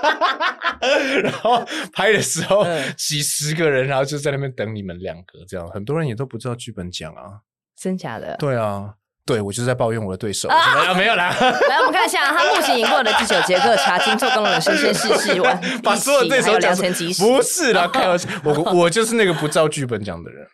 [1.23, 7.41] 然后拍的时候嗯几十个人，然后就在那边等你们两个，这样很多人也都不知道剧本讲啊。
[7.79, 8.35] 真假的？
[8.39, 8.95] 对啊，
[9.27, 11.29] 对我就是在抱怨我的对手，啊怎么样没有啦，
[11.69, 17.13] 来，我们看一下他目前赢过的第九节课，查清做工人生生世世完，把所有对手讲出辰吉。
[17.15, 20.47] 不是啦，开玩笑，我我就是那个不照剧本讲的人。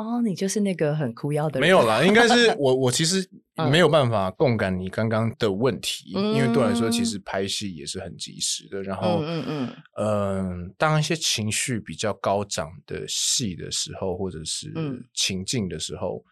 [0.00, 1.68] 哦，你就是那个很哭腰的人。
[1.68, 8.82] 没有啦，应该是 我我其实嗯没有办法共感你刚刚的问题，嗯因为对我来说，其实拍戏也是很及时的。
[8.82, 16.24] 然后，嗯嗯嗯，当一些情绪比较高涨的戏的时候，或者是嗯情境的时候，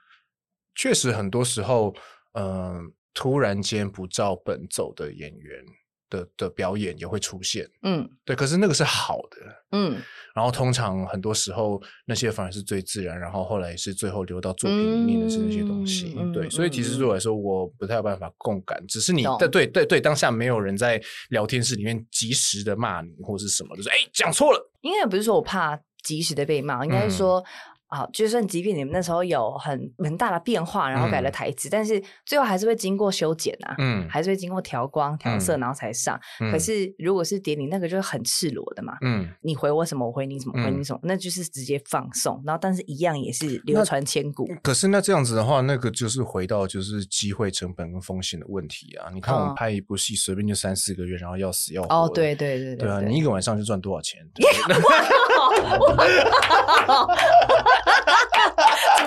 [0.75, 1.95] 确实很多时候，
[2.33, 5.63] 嗯，突然间不照本走的演员
[6.11, 9.37] 的的表演也会出现，嗯，对，可是那个是好的，
[9.73, 10.01] 嗯，
[10.35, 27.45] 然后通常很多时候那些反而是最自然，然后后来是最后留到作品里面的是那些东西，嗯、对，所以其实对我来说我不太有办法共感，只是你对对对，当下没有人在聊天室里面及时的骂你或是什么，就是哎讲错了，应该也不是说我怕及时的被骂，应该是说。
[27.91, 36.19] 嗯啊，就算即便你们那时候有很很大的变化，然后改了台词，嗯、但是最后还是会经过修剪啊，嗯，还是会经过调光、调色，然后才上。
[36.41, 42.43] 嗯、可是如果是典礼，那个就是很赤裸的嘛，嗯，你回我什么，我回你什么，回你什么，嗯、那就是直接放送。
[42.45, 44.47] 然后，但是一样也是流传千古。
[44.63, 49.09] 可是那这样子的话，那个就是回到就是机会成本跟风险的问题啊。
[49.13, 51.95] 你看我们拍一部戏，随便就三四个月，然后要死要活。
[51.95, 54.21] 哦，对对对对，对啊，你一个晚上就赚多少钱？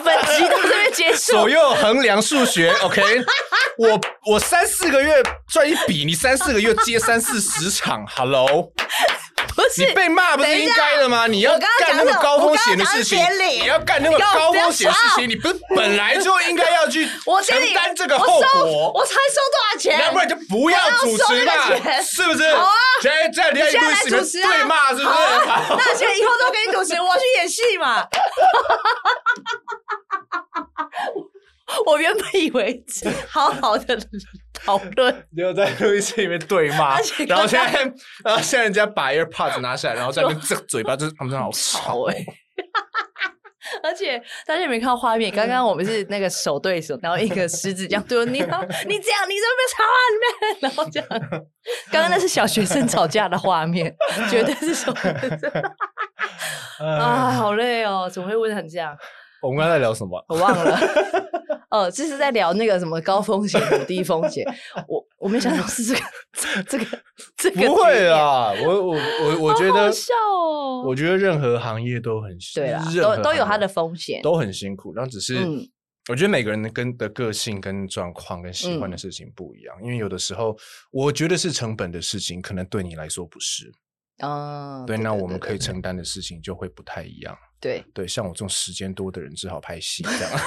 [0.04, 1.32] 本集到这边结束。
[1.34, 3.01] 左右衡量数学，OK？
[3.77, 8.71] 我我三四个月赚一笔，你三四个月接三四十场，Hello？
[9.62, 11.28] 不是你被骂不是应该的吗？
[11.28, 17.08] 你要干那么高风险的事情，你要干那么高风险的事情，你不是本来就应该要去
[17.45, 18.91] 承担这个后果？
[18.93, 20.00] 我才收多少钱？
[20.00, 21.54] 要不然就不要主持嘛，
[22.02, 22.54] 是不是？
[22.54, 22.71] 好啊，
[23.02, 23.71] 现在在你要来
[24.04, 25.06] 主持对骂，是不是？
[25.08, 28.08] 那现在以后都给你主持，我去演戏嘛。
[31.86, 32.84] 我原本以为
[33.27, 33.97] 好好的
[34.53, 37.71] 讨论， 就在录音室里面对骂，然后现在，
[38.23, 42.15] 然后现在人家把 AirPods 拿下来，然后在那边这嘴巴，就是他们真的好吵哎！
[43.84, 45.31] 而且大家有没有看到画面？
[45.34, 49.97] 刚刚我们是那个手对手，然后一个食指这样对你，你这样，你怎么没吵啊？
[50.12, 51.07] 你们，然后这样，
[51.89, 53.95] 刚刚那是小学生吵架的画面，
[54.29, 56.86] 绝对是手对手。
[56.86, 58.97] 啊，好累哦，怎么会问成这样？
[59.41, 60.23] 我们刚才在聊什么？
[60.30, 60.77] 我忘了。
[61.71, 64.45] 哦，这是在聊那个什么高风险和、低风险。
[64.89, 66.01] 我我没想到是这个，
[66.67, 66.86] 这个，
[67.38, 67.62] 这个。
[67.62, 70.84] 不会啊，我我我我觉得，好笑哦。
[70.86, 74.93] 我觉得任何行业都很对啊，都都有它的风险，都很辛苦。
[74.93, 75.38] 然后只是，
[76.10, 79.73] 我觉得每个人的跟的个性、跟状况、跟喜欢的事情不一样。
[79.82, 80.54] 因为有的时候，
[80.91, 83.71] 我觉得是成本的事情，可能对你来说不是。
[84.21, 87.34] 哦，对，那我们可以承担的事情就会不太一样。
[87.62, 90.32] 对对，像我这种时间多的人，只好拍戏这样。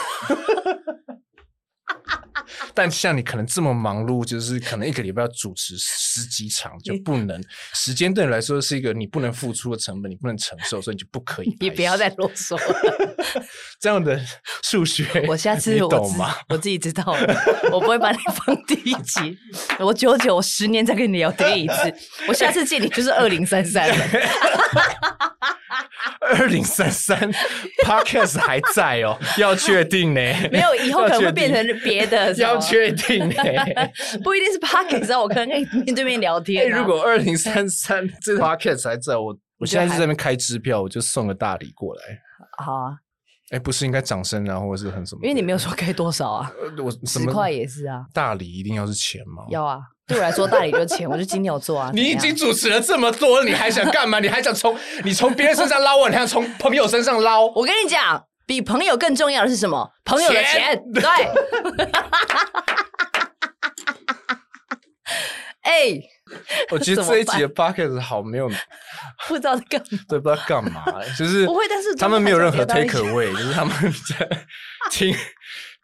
[2.77, 7.41] 但像你可能这么忙碌，就是可能一个礼拜要主持十几场，就不能
[7.73, 11.57] 时间对你来说是一个你不能付出的成本，你不能承受，所以你就不可以。
[11.61, 13.45] 你不要再啰嗦了。
[13.81, 14.21] 这样的
[14.63, 16.35] 数学， 我下次我懂吗？
[16.49, 17.35] 我自己知道了，
[17.71, 19.39] 我不会把你放第一集。
[19.79, 21.95] 我九九，我十年再跟你聊第一次。
[22.27, 23.97] 我下次见你就是二零三三了。
[26.21, 27.19] 二零三三
[27.85, 30.21] ，Podcast 还在哦， 要确定呢。
[30.51, 32.33] 没有，以后可能会变成别的。
[32.39, 33.35] 要确定呢，
[34.23, 36.71] 不一定是 Podcast，我可能跟你面对面聊天。
[36.71, 42.03] 如果二零三三这 Podcast 还在，我我现在是在那边开支票，我就送个大礼过来。
[42.59, 42.97] 好啊。
[43.51, 45.21] 哎，不是应该掌声啊，或者是很什么？
[45.23, 46.51] 因为你没有说开多少啊。
[46.83, 48.05] 我十块也是啊。
[48.13, 49.45] 大礼一定要是钱吗？
[49.51, 49.81] 要啊。
[50.07, 51.91] 对我来说，大理就是钱，我就金牛座啊。
[51.97, 54.21] 你已经主持了这么多，你还想干嘛？
[54.21, 56.11] 你还想从你从别人身上捞我？
[56.11, 57.47] 你还想从朋友身上捞？
[57.47, 59.91] 我跟你讲，比朋友更重要的是什么？
[60.05, 60.61] 朋友的钱。
[60.61, 61.03] 钱对。
[65.63, 66.03] 哎、欸，
[66.71, 68.47] 我觉得这一集的 bucket 好没有，
[69.27, 69.99] 不知道在干嘛。
[70.07, 70.85] 对，不知道干嘛，
[71.19, 73.75] 就是不会，但是他们没有任何 take away，就是他们
[74.11, 74.29] 在
[74.91, 75.17] 听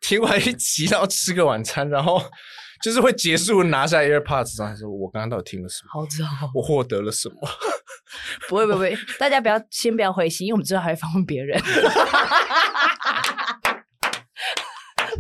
[0.02, 2.22] 听完一集，然后吃个晚餐，然后。
[2.80, 5.90] 就是会结束，拿下 AirPods，然后说：“我刚刚到底听了什么？
[5.92, 7.36] 好早，我获得了什么？”
[8.48, 11.60] 不会，不会，大家不要先不要灰心，因为我们之后还会访问别人。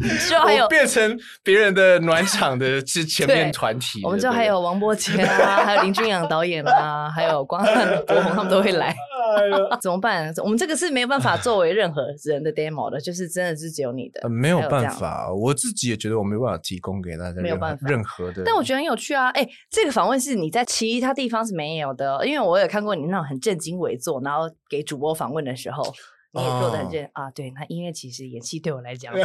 [0.20, 4.00] 之后还有变成别人的暖场的是前面团体。
[4.04, 8.94] 我们之后还有王波杰啊，还有林君阳导演啊， 还有光汉、博宏他们都会来。
[9.80, 10.32] 怎么办？
[10.42, 15.32] 我们这个是没有办法作为任何人的 demo 的，就是真的是只有你的，没有办法。
[15.32, 18.42] 我自己也觉得我没办法提供给大家，没有办法任何的。
[18.44, 19.28] 但我觉得很有趣啊！
[19.30, 25.84] 哎，这个访问是你在其他地方是没有的，因为我有看过你那种很正襟危坐，然后给主播访问的时候，
[26.32, 27.30] 你也做的很正啊。
[27.30, 29.14] 对，那音乐其实演戏对我来讲，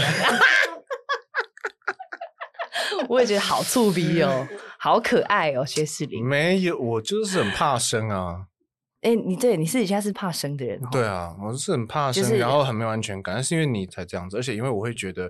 [3.09, 4.47] 我也觉得好粗鄙哦，
[4.79, 6.25] 好可爱哦，薛士林。
[6.25, 8.47] 没有，我就是很怕生啊。
[9.01, 10.81] 哎，你对，你私底下是怕生的人。
[10.91, 13.35] 对啊，我是很怕生，就是、然后很没有安全感。
[13.35, 15.29] 但是因为你才这样子，而且因为我会觉得，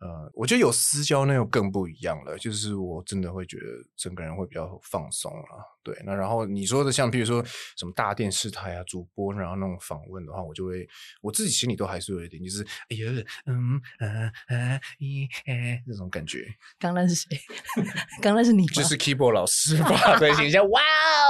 [0.00, 2.36] 呃，我觉得有私交那又更不一样了。
[2.38, 3.64] 就是我真的会觉得
[3.96, 5.62] 整个人会比较放松啊。
[5.82, 7.44] 对，那然后你说的像，比如说
[7.76, 10.88] 什么大电视台啊，主播，然后那种访问的话，我就会
[11.20, 16.46] 我自己心里都还是有一点，就是哎呀，嗯嗯嗯，咦，哎，这种感觉。
[16.78, 17.38] 刚刚是谁？
[18.22, 18.66] 刚刚是你？
[18.68, 20.16] 就是 keyboard 老师吧？
[20.18, 20.68] 对，形象。
[20.70, 20.80] 哇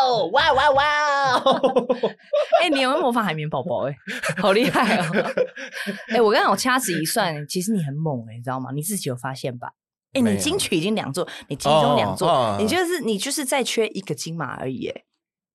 [0.07, 1.87] 哦，哇哇哇哦！
[2.62, 3.88] 哎，你有没有模仿海绵宝宝？
[3.88, 3.96] 哎，
[4.38, 5.33] 好厉害哦！
[6.14, 8.70] 哎，我刚刚我掐指一算，其实你很猛哎，你知道吗？
[8.73, 9.73] 你自己有发现吧？
[10.12, 14.87] 哎，你金曲已经两座，你金钟两座，你就是你就是再缺一个金马而已。
[14.88, 15.05] 哎，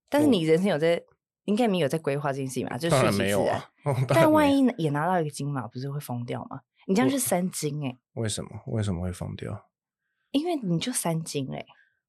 [0.09, 1.01] 但是你人生有在，
[1.45, 2.77] 应该没有在规划这件事情吧？
[2.77, 3.63] 就顺其自然。
[4.07, 6.59] 但万一也拿到一个金马，不是会疯掉吗？
[6.87, 7.97] 你这样是三金哎。
[8.15, 8.49] 为什么？
[8.67, 9.65] 为什么会疯掉？
[10.31, 11.65] 因为你就三金哎，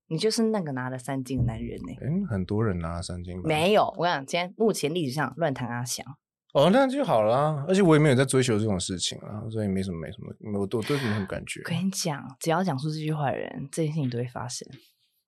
[0.08, 1.96] 你就是那个拿了三金的男人哎。
[2.02, 3.40] 嗯，很多人拿了三金。
[3.44, 6.04] 没有，我跟你讲，今天目前历史上乱弹阿翔。
[6.52, 11.62] 哦，那就好了，而且我也没有在追求这种事情啊，所以没什么，没什么，我都对什么很感觉。
[11.62, 14.66] 跟你讲，只要讲出这句话的人，这件事情都会发生，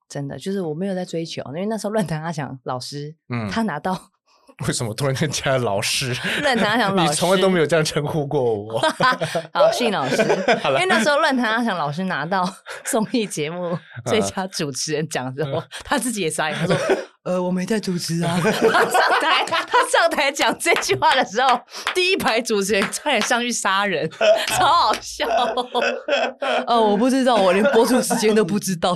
[0.09, 4.11] 真的，就是我没有在追求，因为那时候乱弹阿翔老师，嗯，他拿到。
[4.67, 6.13] 为什么突然间加了老师？
[6.43, 8.77] 乱弹阿翔老师，你从来都没有这样称呼过我。
[9.51, 10.21] 好，信老师。
[10.21, 12.47] 因为那时候乱弹阿翔老师拿到
[12.83, 16.75] 综艺节目最佳主持人奖之后，嗯、他自己也傻眼，他说。
[17.23, 18.37] 呃，我没在主持啊。
[18.43, 21.59] 他上台，他上台讲这句话的时候，
[21.95, 24.09] 第一排主持人差点上去杀人，
[24.47, 25.25] 超好笑。
[26.67, 28.95] 呃， 我不知道，我连播出时间都不知道。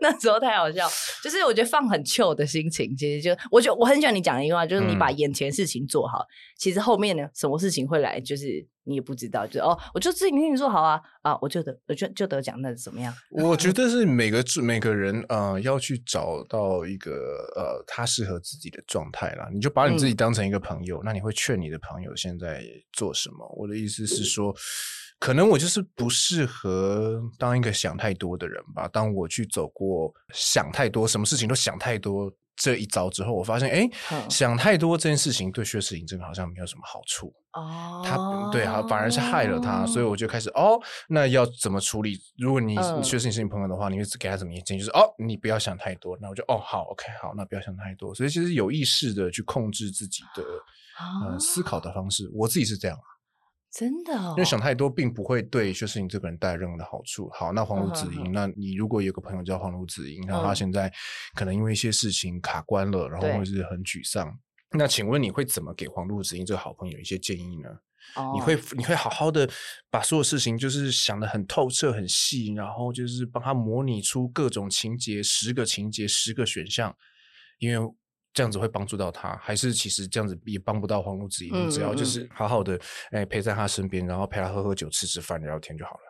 [0.00, 0.88] 那时候太好笑，
[1.22, 6.26] 就是我觉得放很 chill 的心情，其实就我觉得我很喜欢你讲的一句话，就是你把眼前事情做好，嗯、
[6.58, 8.66] 其实后面呢，什么事情会来，就是。
[8.84, 13.14] 你也不知道，就哦，我就自己跟你说好啊啊，我就得，我就就得奖，那是怎么样？
[13.30, 17.12] 我觉得是每个每个人呃，要去找到一个
[17.56, 19.48] 呃，他适合自己的状态啦。
[19.52, 22.62] 你就把你自己当成一个朋友，嗯、那你会劝你的朋友现在
[22.92, 23.48] 做什么？
[23.56, 24.54] 我的意思是说，
[25.18, 28.88] 可能我就是不适合当一个想太多的人吧。
[28.88, 32.32] 当我去走过想太多，什么事情都想太多。
[32.56, 38.02] 这一招之后，我发现，哎，嗯、想太多这件事情对薛世颖真的好像没有什么好处哦。
[38.04, 40.78] 他对啊，反而是害了他，所以我就开始哦，
[41.08, 42.18] 那要怎么处理？
[42.36, 44.78] 如果你薛世颖是你朋友的话，你会给他怎么意见？
[44.78, 46.16] 就是哦，你不要想太多。
[46.20, 48.14] 那我就哦，好，OK，好，那不要想太多。
[48.14, 52.98] 所以其实有意识的去控制自己的、哦、呃思考的方式，我自己是这样。
[53.72, 57.30] 真的、哦，因为想太多并不会对薛世隐这个人带来任何的好处。
[57.30, 60.92] 好，那黄路梓茵，嗯、那你如果有个朋友叫黄路梓茵，然后他现在
[61.34, 64.38] 可能因为一些事情卡关了，然后或是很沮丧，
[64.72, 67.70] 那请问你会怎么给黄路梓茵这个好朋友一些建议呢？
[68.16, 69.48] 哦、你会你会好好的
[69.88, 76.94] 把所有事情就是想得很透彻、很细，然后就是帮他模拟出各种情节，十个情节，十个选项，
[77.58, 77.94] 因为。
[78.32, 81.50] 这样子会帮助到他，还是其实这样子也帮不到黄路梓茵？
[81.54, 82.78] 嗯嗯嗯，只要就是好好的
[83.10, 86.00] 哎陪在他身边，然后陪他喝喝酒、吃吃饭、聊聊天就好了。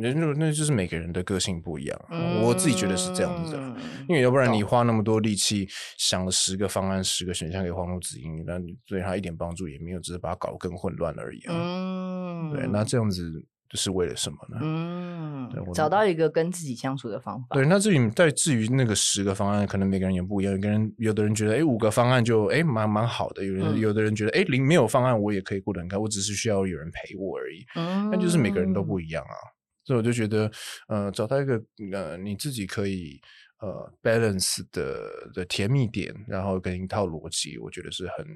[0.00, 3.76] 那那那就是每个人的个性不一样，嗯、我自己觉得是这样子的。
[4.08, 11.54] 因为要不然你花那么多力气想了十个方案、十个选项给黄路子英，那对他一点帮助也没有，只是把他搞得更混乱而已啊。
[11.54, 13.44] 嗯，对，那这样子。
[13.68, 14.58] 就是为了什么呢？
[14.62, 17.48] 嗯，找到一个跟自己相处的方法。
[17.54, 20.54] 对，那至于在至于那个十个方案，可能每个人也不一样。
[20.54, 23.44] 有个人，有的人觉得，哎，五个方案就哎蛮蛮好的。
[23.44, 27.64] 有人，嗯、有的人觉得，哎，零没有方案我也可以过得很开，我只是需要有人陪我而已。
[27.74, 29.36] 嗯，那就是每个人都不一样啊。
[29.84, 30.50] 所以我就觉得，
[30.88, 31.62] 呃，找到一个
[31.92, 33.20] 呃你自己可以
[33.60, 38.26] 呃 balance 的的甜蜜点，然后跟一套逻辑，我觉得是很。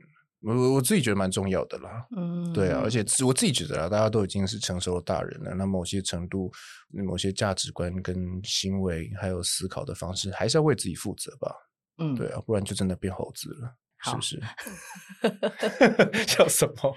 [0.45, 6.51] 我我自己觉得蛮重要的啦，嗯，对啊，而且我自己觉得啊，大家都已经是成熟的大人了，那某些程度、
[7.07, 11.55] 某些价值观跟行为，还有思考的方式，还是要为自己负责吧，
[11.99, 13.74] 嗯，对啊，不然就真的变猴子了，
[14.05, 14.43] 是不是？
[16.26, 16.97] 笑什么？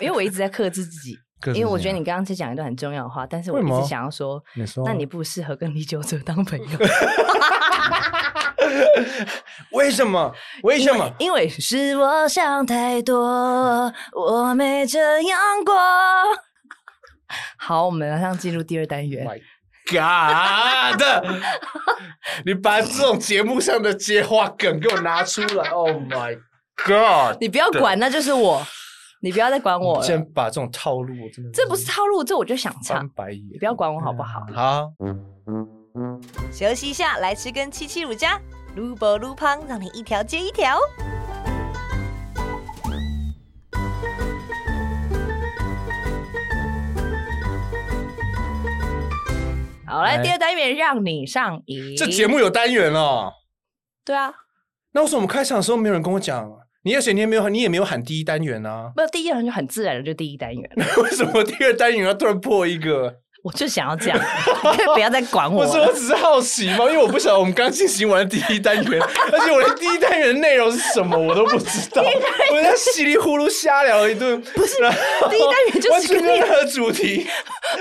[0.00, 1.16] 因为我一直在克制自己，
[1.54, 6.66] 因为我觉得你刚刚在讲一段很重要的话，但是我一直想要说，你说，那你不适合跟李九哲当朋友。
[9.72, 10.32] 为什么？
[10.62, 11.10] 为什么？
[11.18, 15.74] 因为，是我想太多，我没这样过。
[17.58, 19.26] 好，我们马上进入第二单元。
[19.26, 19.40] My
[19.90, 21.02] God！
[22.46, 25.68] 你把这种节目上的接话梗给我拿出来。
[25.70, 26.38] Oh my
[26.86, 27.38] God！
[27.40, 28.64] 你不要管，那就是我。
[29.20, 30.02] 你不要再管我了。
[30.04, 33.08] 先把这种套路，真的这不是套路，这我就想唱。
[33.10, 34.44] 白眼，你不要管我好不好？
[35.00, 35.14] 嗯、
[35.94, 36.50] 好。
[36.52, 38.40] 休息一下，来吃根七七乳加，
[38.74, 40.78] 卤薄撸胖，让你一条接一条。
[49.86, 51.94] 好，来第二单元，让你上瘾。
[51.94, 53.34] 这节目有单元哦。
[54.06, 54.32] 对啊。
[54.92, 56.50] 那为什么我们开场的时候没有人跟我讲？
[56.84, 58.92] 你而且你也没有，你也没有喊第一单元啊。
[58.96, 60.70] 没有第一单元就很自然的就第一单元。
[61.04, 63.21] 为什么第二单元要突然破一个？
[63.42, 64.18] 我就想要这样，
[64.62, 65.66] 可以不要再管我。
[65.66, 72.04] 不是，我只是好奇嘛，因为我不晓得我们刚进行完第一单元，而且我连第一单元的内容是什么我都不知道，
[72.52, 74.40] 我在稀里糊涂瞎聊一顿。
[74.40, 74.76] 不是，
[75.28, 77.26] 第一单元就是没有任何主题，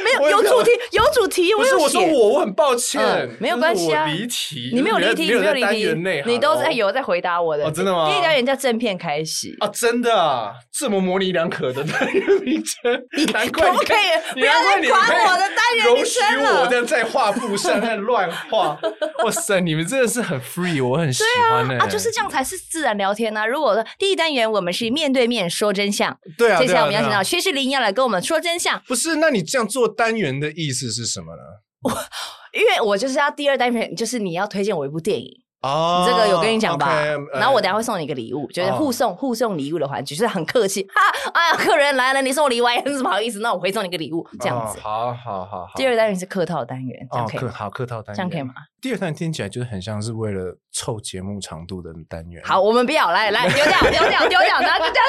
[0.03, 1.53] 没有有主题，有主题。
[1.53, 4.05] 不是我说我，我很抱歉，没有关系啊。
[4.05, 5.93] 离题，你没有离题，你没有离题，
[6.25, 7.65] 你都在有在回答我的。
[7.65, 8.09] 哦，真的吗？
[8.09, 12.91] 第一单元叫正片开始啊，真的啊，这么模棱两可的单元名称，
[13.33, 16.61] 难怪可不可以不要再管我的单元名称。
[16.61, 18.77] 我这样在画布上在乱画，
[19.23, 19.59] 哇塞！
[19.61, 21.79] 你们真的是很 free，我很喜欢呢、欸。
[21.79, 23.47] 啊，就是这样才是自然聊天呢、啊。
[23.47, 28.81] 如果说第一单元我们是面对面说真相，对啊，接下来我们要请到薛仕凌要来跟我们说真相。
[28.87, 31.41] 不是，那你这样做单元的意思是什么呢？
[31.83, 31.91] 我
[32.53, 35.41] 因为我就是要第二单元，就是你要推荐我一部电影。
[35.61, 41.31] 哦，这个有跟你讲吧？Okay, 然后我等下会送你一个礼物，呃、就是互送互送礼物的环节，就是很客气哈。
[41.35, 44.79] 哎呀，客人来了，你送我礼物也很不好意思，那我会送你一个礼物，这样子。
[44.79, 45.73] 哦、好好好好。
[45.75, 47.51] 第二单元是客套单元，这样可以吗？
[47.55, 48.55] 好客套单元，这样可以吗？
[48.81, 52.41] 第二单元听起来就是很像是为了凑节目长度的单元。
[52.43, 54.99] 好，我们不要来来丢掉丢掉丢掉，然后就丢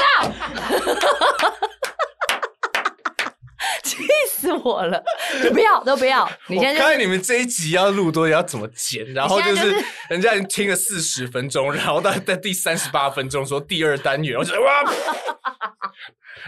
[1.40, 1.52] 掉。
[3.84, 3.96] 气
[4.30, 5.02] 死我了！
[5.42, 6.28] 都不要，都不要。
[6.48, 9.04] 你现在、就是、看你们这一集要录多，要怎么剪？
[9.12, 9.74] 然后就是
[10.08, 14.82] 人家已经听了四十分钟，然后到在第三十八分钟说第二单元，我觉得哇！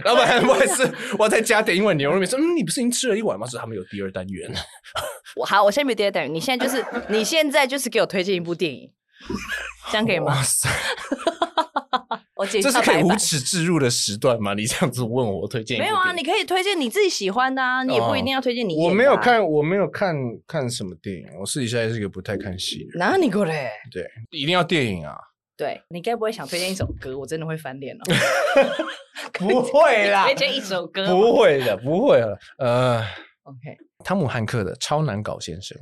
[0.05, 2.29] 老板，不好意思，我要再加点一碗牛肉面。
[2.29, 3.47] 说，嗯，你不是已经吃了一碗吗？
[3.47, 4.51] 说他们有第二单元。
[5.37, 6.35] 我好，我现在没有第二单元。
[6.35, 8.91] 你现在就是，你现在就是给我推荐一部电影，
[9.93, 10.35] 这样可以吗？
[10.35, 10.69] 哇塞！
[12.47, 14.55] 这是可以无耻置入的时段吗？
[14.55, 16.13] 你这样子问我，我推荐没有啊？
[16.13, 18.89] 你可以推荐你自己喜欢的啊，你也不一定要推荐你、啊哦。
[18.89, 20.15] 我没有看，我没有看
[20.47, 21.27] 看什么电影。
[21.41, 22.99] 我私底下也是一个不太看戏的。
[22.99, 23.71] 哪里过来？
[23.91, 25.17] 对，一定要电影啊！
[25.57, 27.17] 对，你该不会想推荐一首歌？
[27.17, 28.01] 我真的会翻脸哦。
[29.33, 31.07] 不会啦，推荐一首歌？
[31.07, 32.39] 不会的，不会了。
[32.59, 33.01] 呃
[33.45, 35.77] ，OK，汤姆汉克的《超难搞先生》。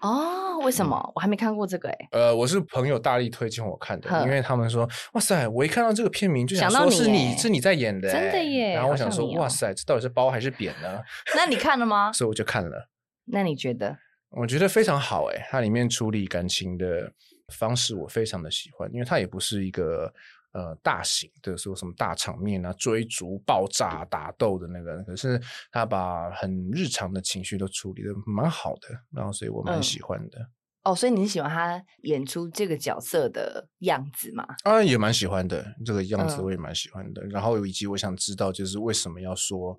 [0.00, 1.88] 哦，为什么、嗯、我还没看过这个？
[1.88, 8.74] 哎，呃，我是朋友大力推荐我看的，因为他们说，哇塞，我一看到这个片名就想说是你，你是你在演的，真的耶。
[8.74, 11.00] 然后我想说，哇塞，这到底是包还是扁呢？
[11.36, 12.12] 那你看了吗？
[12.12, 12.88] 所以我就看了。
[13.24, 13.96] 那你觉得？
[14.30, 17.12] 我觉得非常好，哎，它里面处理感情的
[17.48, 20.12] 方式我非常的喜欢，因为它也不是一个。
[20.52, 25.40] 呃，大型的说什么大场面啊，追逐、爆炸、打斗的那个，可是
[25.70, 30.38] 他把很日常的情绪都处理的蛮好的，然后所以我蛮喜欢的。
[30.38, 30.46] 嗯。
[30.84, 34.44] 哦，所以你喜欢他演出这个角色的样子吗？
[34.64, 37.22] 啊，也蛮喜欢的，这个样子我也蛮喜欢的。
[37.22, 37.28] 嗯。
[37.30, 39.78] 然后以及我想知道，就是为什么要说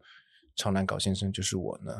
[0.56, 1.94] 超难搞先生就是我呢？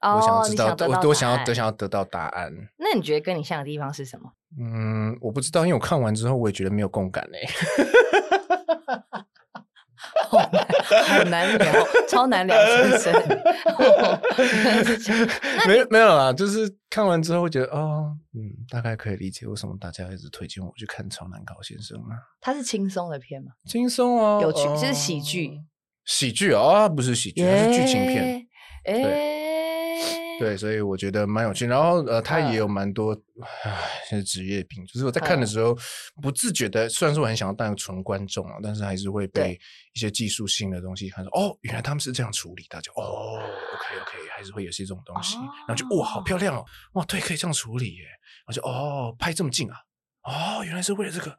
[0.00, 2.52] 哦，我想知道，道我我想要得想要得到答案。
[2.78, 4.32] 那你觉得跟你像的地方是什么？
[4.58, 7.38] 嗯，我不知道，因为我看完之后我也觉得没有共感哎。
[10.28, 10.66] 好难，
[11.04, 13.12] 好难聊，超难聊，先生。
[15.66, 22.16] 没没有啦，就是看完之后会觉得哦，嗯，大概可以理解为什么大家一直推荐我去看《超难搞先生》啊。
[22.40, 23.52] 它是轻松的片吗？
[23.66, 25.60] 轻松哦，有趣，就是喜剧。
[26.04, 28.46] 喜剧啊，不是喜剧，它是剧情片。
[28.84, 29.35] 哎、欸。
[30.38, 31.66] 对，所以我觉得蛮有趣。
[31.66, 33.16] 然后呃，他也有蛮多
[33.62, 33.72] 唉，
[34.08, 34.84] 是职业病。
[34.86, 35.76] 就是我在看的时候，
[36.20, 39.58] 不自觉的，虽然说我很想要当个纯观众啊，但是还是会被
[39.94, 45.36] 一些技术性的东西看说，哦，原来他们是这样处理大家哦，OK OK，还是会有些这种东西。
[45.36, 48.04] 然后就哇，好漂亮哦，哇，对，可以这样处理耶。
[48.46, 49.76] 然后就哦，拍这么近啊，
[50.22, 51.36] 哦，原来是为了这个，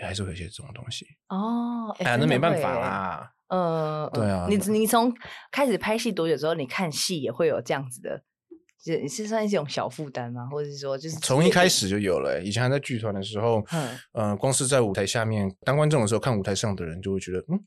[0.00, 1.06] 还是会有些这种东西。
[1.28, 3.32] 哦，哎，那没办法啦。
[3.48, 5.12] 呃，对啊，你你从
[5.52, 8.20] 开始拍戏多久之后，你看戏也会有这样子的，
[8.82, 10.48] 是是算是一种小负担吗？
[10.50, 12.42] 或者是说，就是从一开始就有了、欸。
[12.42, 17.60] 以前还在剧团的时候，嗯，呃，光是在舞台下面当观众的时候，看舞台上的人就会觉得，嗯，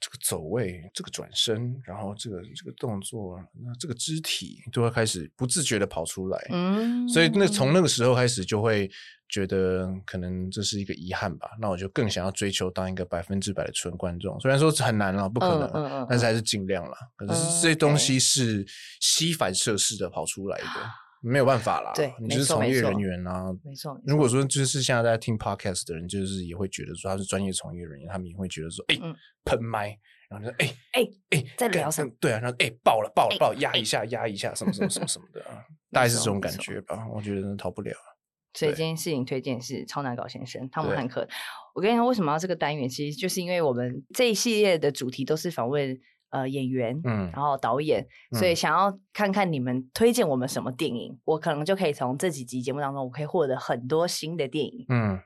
[0.00, 6.46] 这个走位，这个转身，然后这个这个动作，那这个肢体，就会开始不自觉的跑出来。
[6.50, 8.90] 嗯，所以那从那个时候开始就会。
[9.28, 14.38] 觉得可能这是一个遗憾吧，那我就更想要追求当一个百分之百的纯观众。
[14.38, 16.96] 虽然说很难了，不可能，嗯嗯嗯、但是还是尽量了。
[17.16, 18.64] 可是这些东西是
[19.00, 20.90] 吸反射式的跑出来的，嗯、
[21.20, 21.92] 没有办法啦。
[21.94, 23.52] 对，你就是从业人员啊。
[23.64, 24.00] 没错。
[24.06, 29.00] 如果说就是现在在听 podcast 的人，就是也会觉得说他是专业从业人员，他们也会觉得说，哎、欸，
[29.44, 29.98] 喷麦、嗯，
[30.30, 32.12] 然后就说，哎哎哎，在聊什么？
[32.20, 37.06] 对啊，然后哎，爆了爆了爆了，压一下压一下，什么什么什么什么的啊，大概是这种感觉吧。
[37.12, 37.92] 我觉得真的逃不了。
[38.54, 41.28] 所以今天事情推荐是超难搞先生汤姆汉克。
[41.74, 42.88] 我跟你说，为什么要这个单元？
[42.88, 45.98] 其实就是因为我们这一系列的主题都是访问
[46.30, 55.20] 呃演员，嗯，然后导演，所以想要看看你们推荐我们什么电影，嗯、我可能就可以从这几集节目当中，我可以获得很多新的电影，嗯，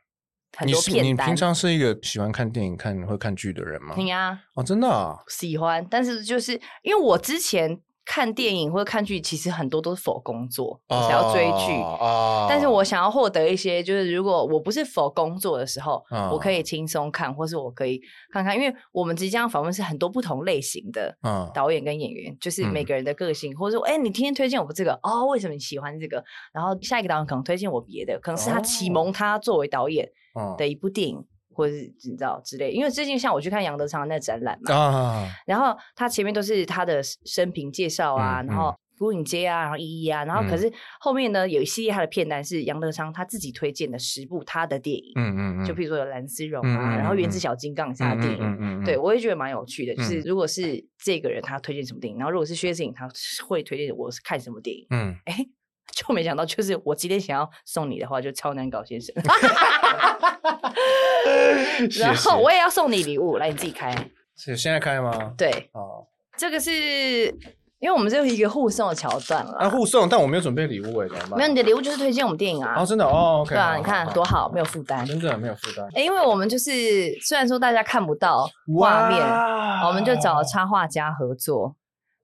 [0.56, 3.94] 很多片你平常是一个喜欢看电影、看会看剧的人吗？
[3.94, 5.86] 听啊，哦，真的啊，喜欢。
[5.90, 7.80] 但是就是因为我之前。
[8.12, 11.80] 看电影或者看剧，其实很多都是 for 工作，我才要追剧。
[11.80, 18.00] 哦，但是我想要获得一些，就是如果我不是 for 工作的时候，哦我可以轻松看，或是我可以
[18.32, 26.20] 看看，因为我们即将访问是很多不同类型的嗯导演跟演员，就是每个人的个性，或者说，哎，你今天推荐我这个，哦，为什么你喜欢这个？
[26.52, 31.24] 然后下一个导演可能推荐我别的，可能是他启蒙他作为导演嗯的一部电影。
[31.52, 40.70] 或者是你知道之类，因为最近像我去看杨德昌那展览嘛，啊，然后他前面都是他的生平介绍啊，嗯然后牯岭街啊，然后一一啊，然后可是
[41.00, 48.84] 后面呢有一系列他的片单是杨德昌他自己推荐的十部他的电影，嗯嗯嗯，就譬如说有蓝丝绒啊，然后原子小金刚也是他的电影，嗯嗯嗯。
[48.84, 49.94] 对我也觉得蛮有趣的。
[49.94, 53.08] 就是如果是这个人他推荐什么电影，然后如果是薛之颖他
[53.48, 55.34] 会推荐我是看什么电影，嗯，哎，
[55.94, 59.14] 就没想到就是我今天想要送你的话，就超难搞先生。
[62.00, 63.94] 然后我也要送你礼物，来你自己开。
[64.36, 65.32] 是现在开吗？
[65.36, 66.70] 对，哦，这个是
[67.78, 69.52] 因为我们这有一个互送的桥段了。
[69.58, 71.38] 啊，互送，但我没有准备礼物哎，怎么办？
[71.38, 72.74] 没有你的礼物就是推荐我们电影啊。
[72.78, 75.04] 哦，真的哦，OK，对啊，你看多好，没有负担。
[75.04, 75.86] 真的没有负担。
[75.94, 76.72] 哎，因为我们就是
[77.22, 79.20] 虽然说大家看不到画面，
[79.86, 81.74] 我们就找插画家合作，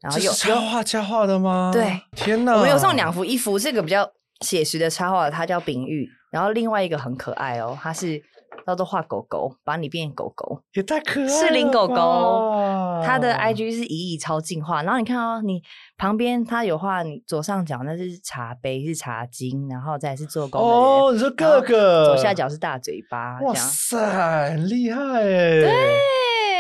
[0.01, 1.71] 然后有插画家画的吗？
[1.73, 4.11] 对，天哪，我们有送两幅一幅，这个比较
[4.41, 8.23] 写实的插画，它叫丙玉，然后另外一个很可爱哦，它是。
[8.67, 11.31] 叫做画狗狗，把你变狗狗，也太可爱了。
[11.31, 14.83] 是林狗狗，它的 IG 是一亿超进化。
[14.83, 15.63] 然后你看哦，你
[15.97, 20.61] 旁边它有画，你左上角那是茶杯，是茶巾，然后再是做工。
[20.61, 23.39] 哦，你说哥哥，左下角是大嘴巴。
[23.43, 25.61] 哇塞，很厉害哎！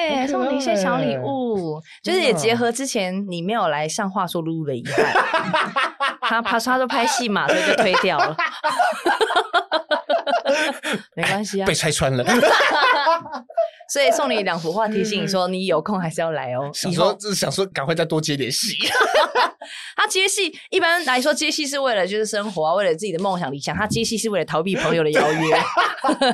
[0.09, 5.05] 对，送你一些小礼物，就是也结合之前你没有来上话说露露的遗憾。
[6.29, 8.37] 他他说他都拍戏嘛，所以就推掉了。
[11.15, 12.25] 没关系啊，被拆穿了。
[13.89, 16.71] 所以送你两幅画，提醒你说你有空还是要来哦。
[16.75, 18.77] 想说就是想说，赶快再多接点戏。
[19.97, 23.75] 他接戏一般来说接戏是为了就是生活啊，为了自己的梦想理想。
[23.75, 25.57] 他接戏是为了逃避朋友的邀约，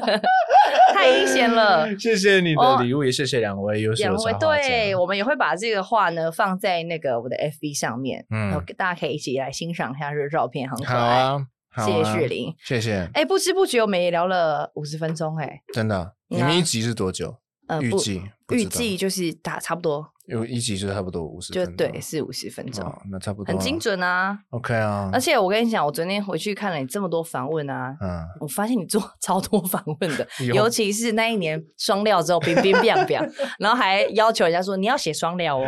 [0.92, 1.88] 太阴险了。
[1.96, 4.38] 谢谢你的礼物，也谢谢两位优秀的插画家。
[4.38, 11.22] 对，我们也会把这个画呢放在那个我的 FB 上面，嗯，然后大家可以一起来欣赏一下这个照片，很可爱。
[11.22, 11.40] 好
[11.74, 13.08] 啊，谢谢雪玲，谢谢。
[13.14, 16.12] 哎，不知不觉我们也聊了五十分钟，哎，真的。
[16.28, 17.36] 你们一集是多久？
[17.76, 24.38] 呃，预计预计就是打差不多，有一集就差不多五十分钟，就对，四五十分钟，那差不多，很精准啊。
[24.50, 33.20] OK 啊，而且我跟你讲，我昨天回去看了你这么多访问啊，嗯，我发现你做 超多访问的， 尤其是那一年双料之后，冰冰变变，
[33.58, 35.66] 然后还要求人家说你要写双料哦。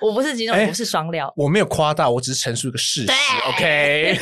[0.00, 3.12] 我不是金钟，不是双料，我没有夸大，我只是陈述一个事实。
[3.48, 4.18] OK，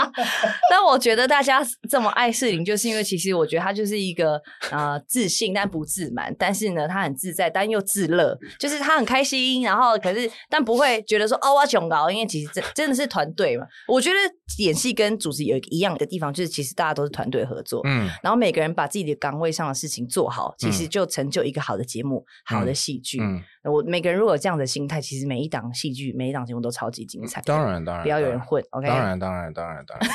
[0.70, 4.40] 但我觉得大家这么爱士林，就是因为其实我觉得他就是一个
[4.70, 13.66] 呃自信但不自满，但是呢他很自在但又自乐，就是他很开心，然后可是但不会觉得说哦我穷搞，因为其实真真的是团队嘛。
[13.88, 14.16] 我觉得
[14.58, 23.20] 演戏跟组织有一个一样的地方，就是其实大家都是团队合作，嗯，然后每个人把自己的岗位上的事情做好，其实就成就一个好的节目、嗯、好的戏剧。
[23.20, 27.42] 嗯，我每个人如果有这样的心态，其实每一档戏剧、每一档节目都超级精彩。
[27.42, 28.62] 当然，当然，不要有人混。
[28.70, 30.08] OK，当然，当然，当然，当然。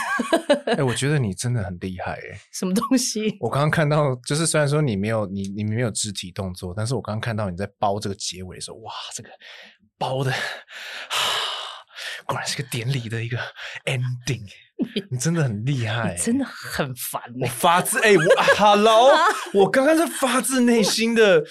[0.67, 2.39] 哎、欸，我觉得你真的很厉害哎。
[2.53, 3.37] 什么东西？
[3.39, 9.29] 我刚刚看到，就是虽然说你没有你你没有肢体动作，但是我刚刚看到你在包这个结尾的时候，哇，这个
[9.97, 10.31] 包的，
[12.25, 13.37] 果然是个典礼的一个
[13.85, 14.47] ending。
[15.11, 17.21] 你真的很厉害，真的很烦。
[17.39, 18.23] 我发自哎、欸，我
[18.57, 19.11] Hello，
[19.53, 21.43] 我刚刚是发自内心的。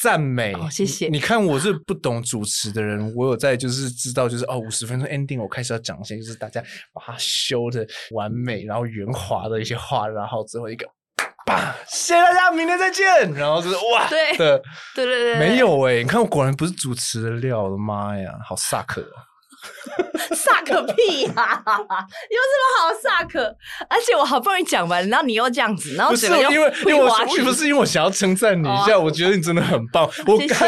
[0.00, 1.08] 赞美，哦，谢谢。
[1.08, 10.86] 你看我是不懂主持的人，我有在就是知道就是哦，五十分钟 ending，我开始要讲一些就是大家把它修的完美，然后圆滑的一些话，然后最后一个，
[11.44, 13.04] 吧，谢谢大家，明天再见。
[13.34, 14.60] 然后就是哇，对对
[14.94, 19.27] 对对，没有哎、欸，你看我果然不是主持的料，我的妈呀，好萨克哦。
[20.34, 21.74] 萨克屁呀、啊！
[22.30, 23.54] 有什么好萨克？
[23.88, 27.08] 而且我好不容易讲完，然后你又这样子，然后不是因为因为我
[27.44, 30.08] 不是因为我想要称赞你一下，哦、我觉得你真的很棒。
[30.26, 30.58] 我刚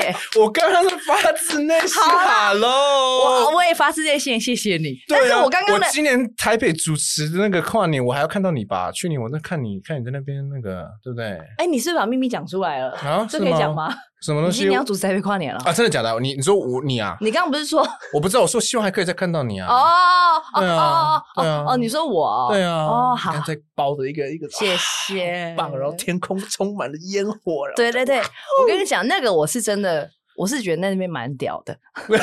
[0.41, 3.30] 我刚刚是发自内心哈喽，
[3.75, 4.95] 发自内心谢谢你。
[5.07, 8.91] 对啊、但是我刚刚我今年台北主持的那个跨年，我还要看到你吧？
[8.93, 11.39] 去年我在看你看你在那边那个，对不对？
[11.59, 13.27] 哎，你是不是把秘密讲出来了啊？
[13.29, 13.93] 这可以讲吗？
[14.23, 14.67] 什么东西？
[14.69, 15.73] 你要主持台北跨年了啊？
[15.73, 16.21] 真的假的？
[16.21, 17.17] 你你说我你啊？
[17.21, 18.43] 你刚刚不是说我不知道？
[18.43, 19.67] 我说希望还可以再看到你啊！
[19.67, 22.49] 哦，对啊，对啊，哦，你说我？
[22.51, 25.77] 对啊，哦，好，在包的一个一个，谢谢，棒！
[25.79, 30.11] 然后天空充满了烟火，对对对，我跟你讲，那个我是真的。
[30.41, 31.79] 我是觉得那边蛮屌的，
[32.09, 32.23] 因为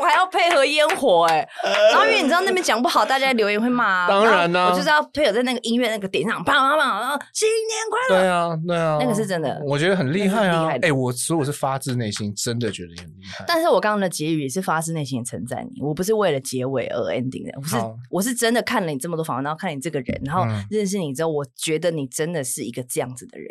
[0.00, 1.48] 我还要配合烟火哎、欸，
[1.92, 4.08] 然后因为你知道那边讲不好，大家留言会骂啊。
[4.08, 8.20] 当然呢、啊，我就是要配合在那个音乐那个点上，砰砰砰，然后新年年快乐。
[8.20, 10.66] 对啊，对啊，那个是真的，我觉得很厉害啊。
[10.66, 13.44] 哎、欸，我所以我是发自内心真的觉得很厉害。
[13.46, 17.76] 但是我刚刚的结语也是发自内心的称赞你，我不是为了结尾而 ending 的，我是
[18.10, 23.48] 我是真的看了你这么多访问，然后看你这个人，然后认识你之后，我觉得你真的是一个这样子的人，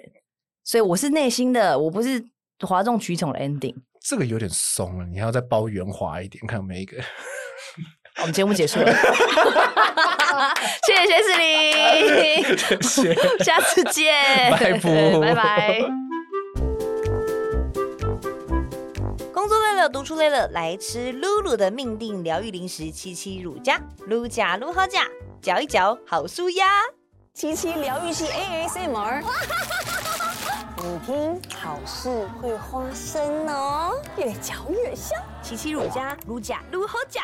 [0.66, 2.22] 所以我是内心的，我不是
[2.66, 3.76] 哗众取宠的 ending。
[4.00, 6.98] 这个有点松了，你还要再包圆滑一点，看每一个。
[8.18, 8.92] 我们节目结束了，
[10.86, 12.44] 谢谢学士林，
[12.82, 14.80] 谢谢，下次见，拜拜，
[15.22, 15.82] 拜拜。
[19.34, 25.08] 工作累了，读书累了，来吃露露的命定疗愈零食七七乳加，露加露好加，
[25.42, 26.68] 嚼一嚼好舒压，
[27.34, 29.24] 七七疗愈系 ASMR。
[30.84, 32.10] 你听，好事
[32.42, 35.16] 会发生哦，越嚼越香。
[35.44, 37.22] 琪琪乳加，乳甲，乳喉甲。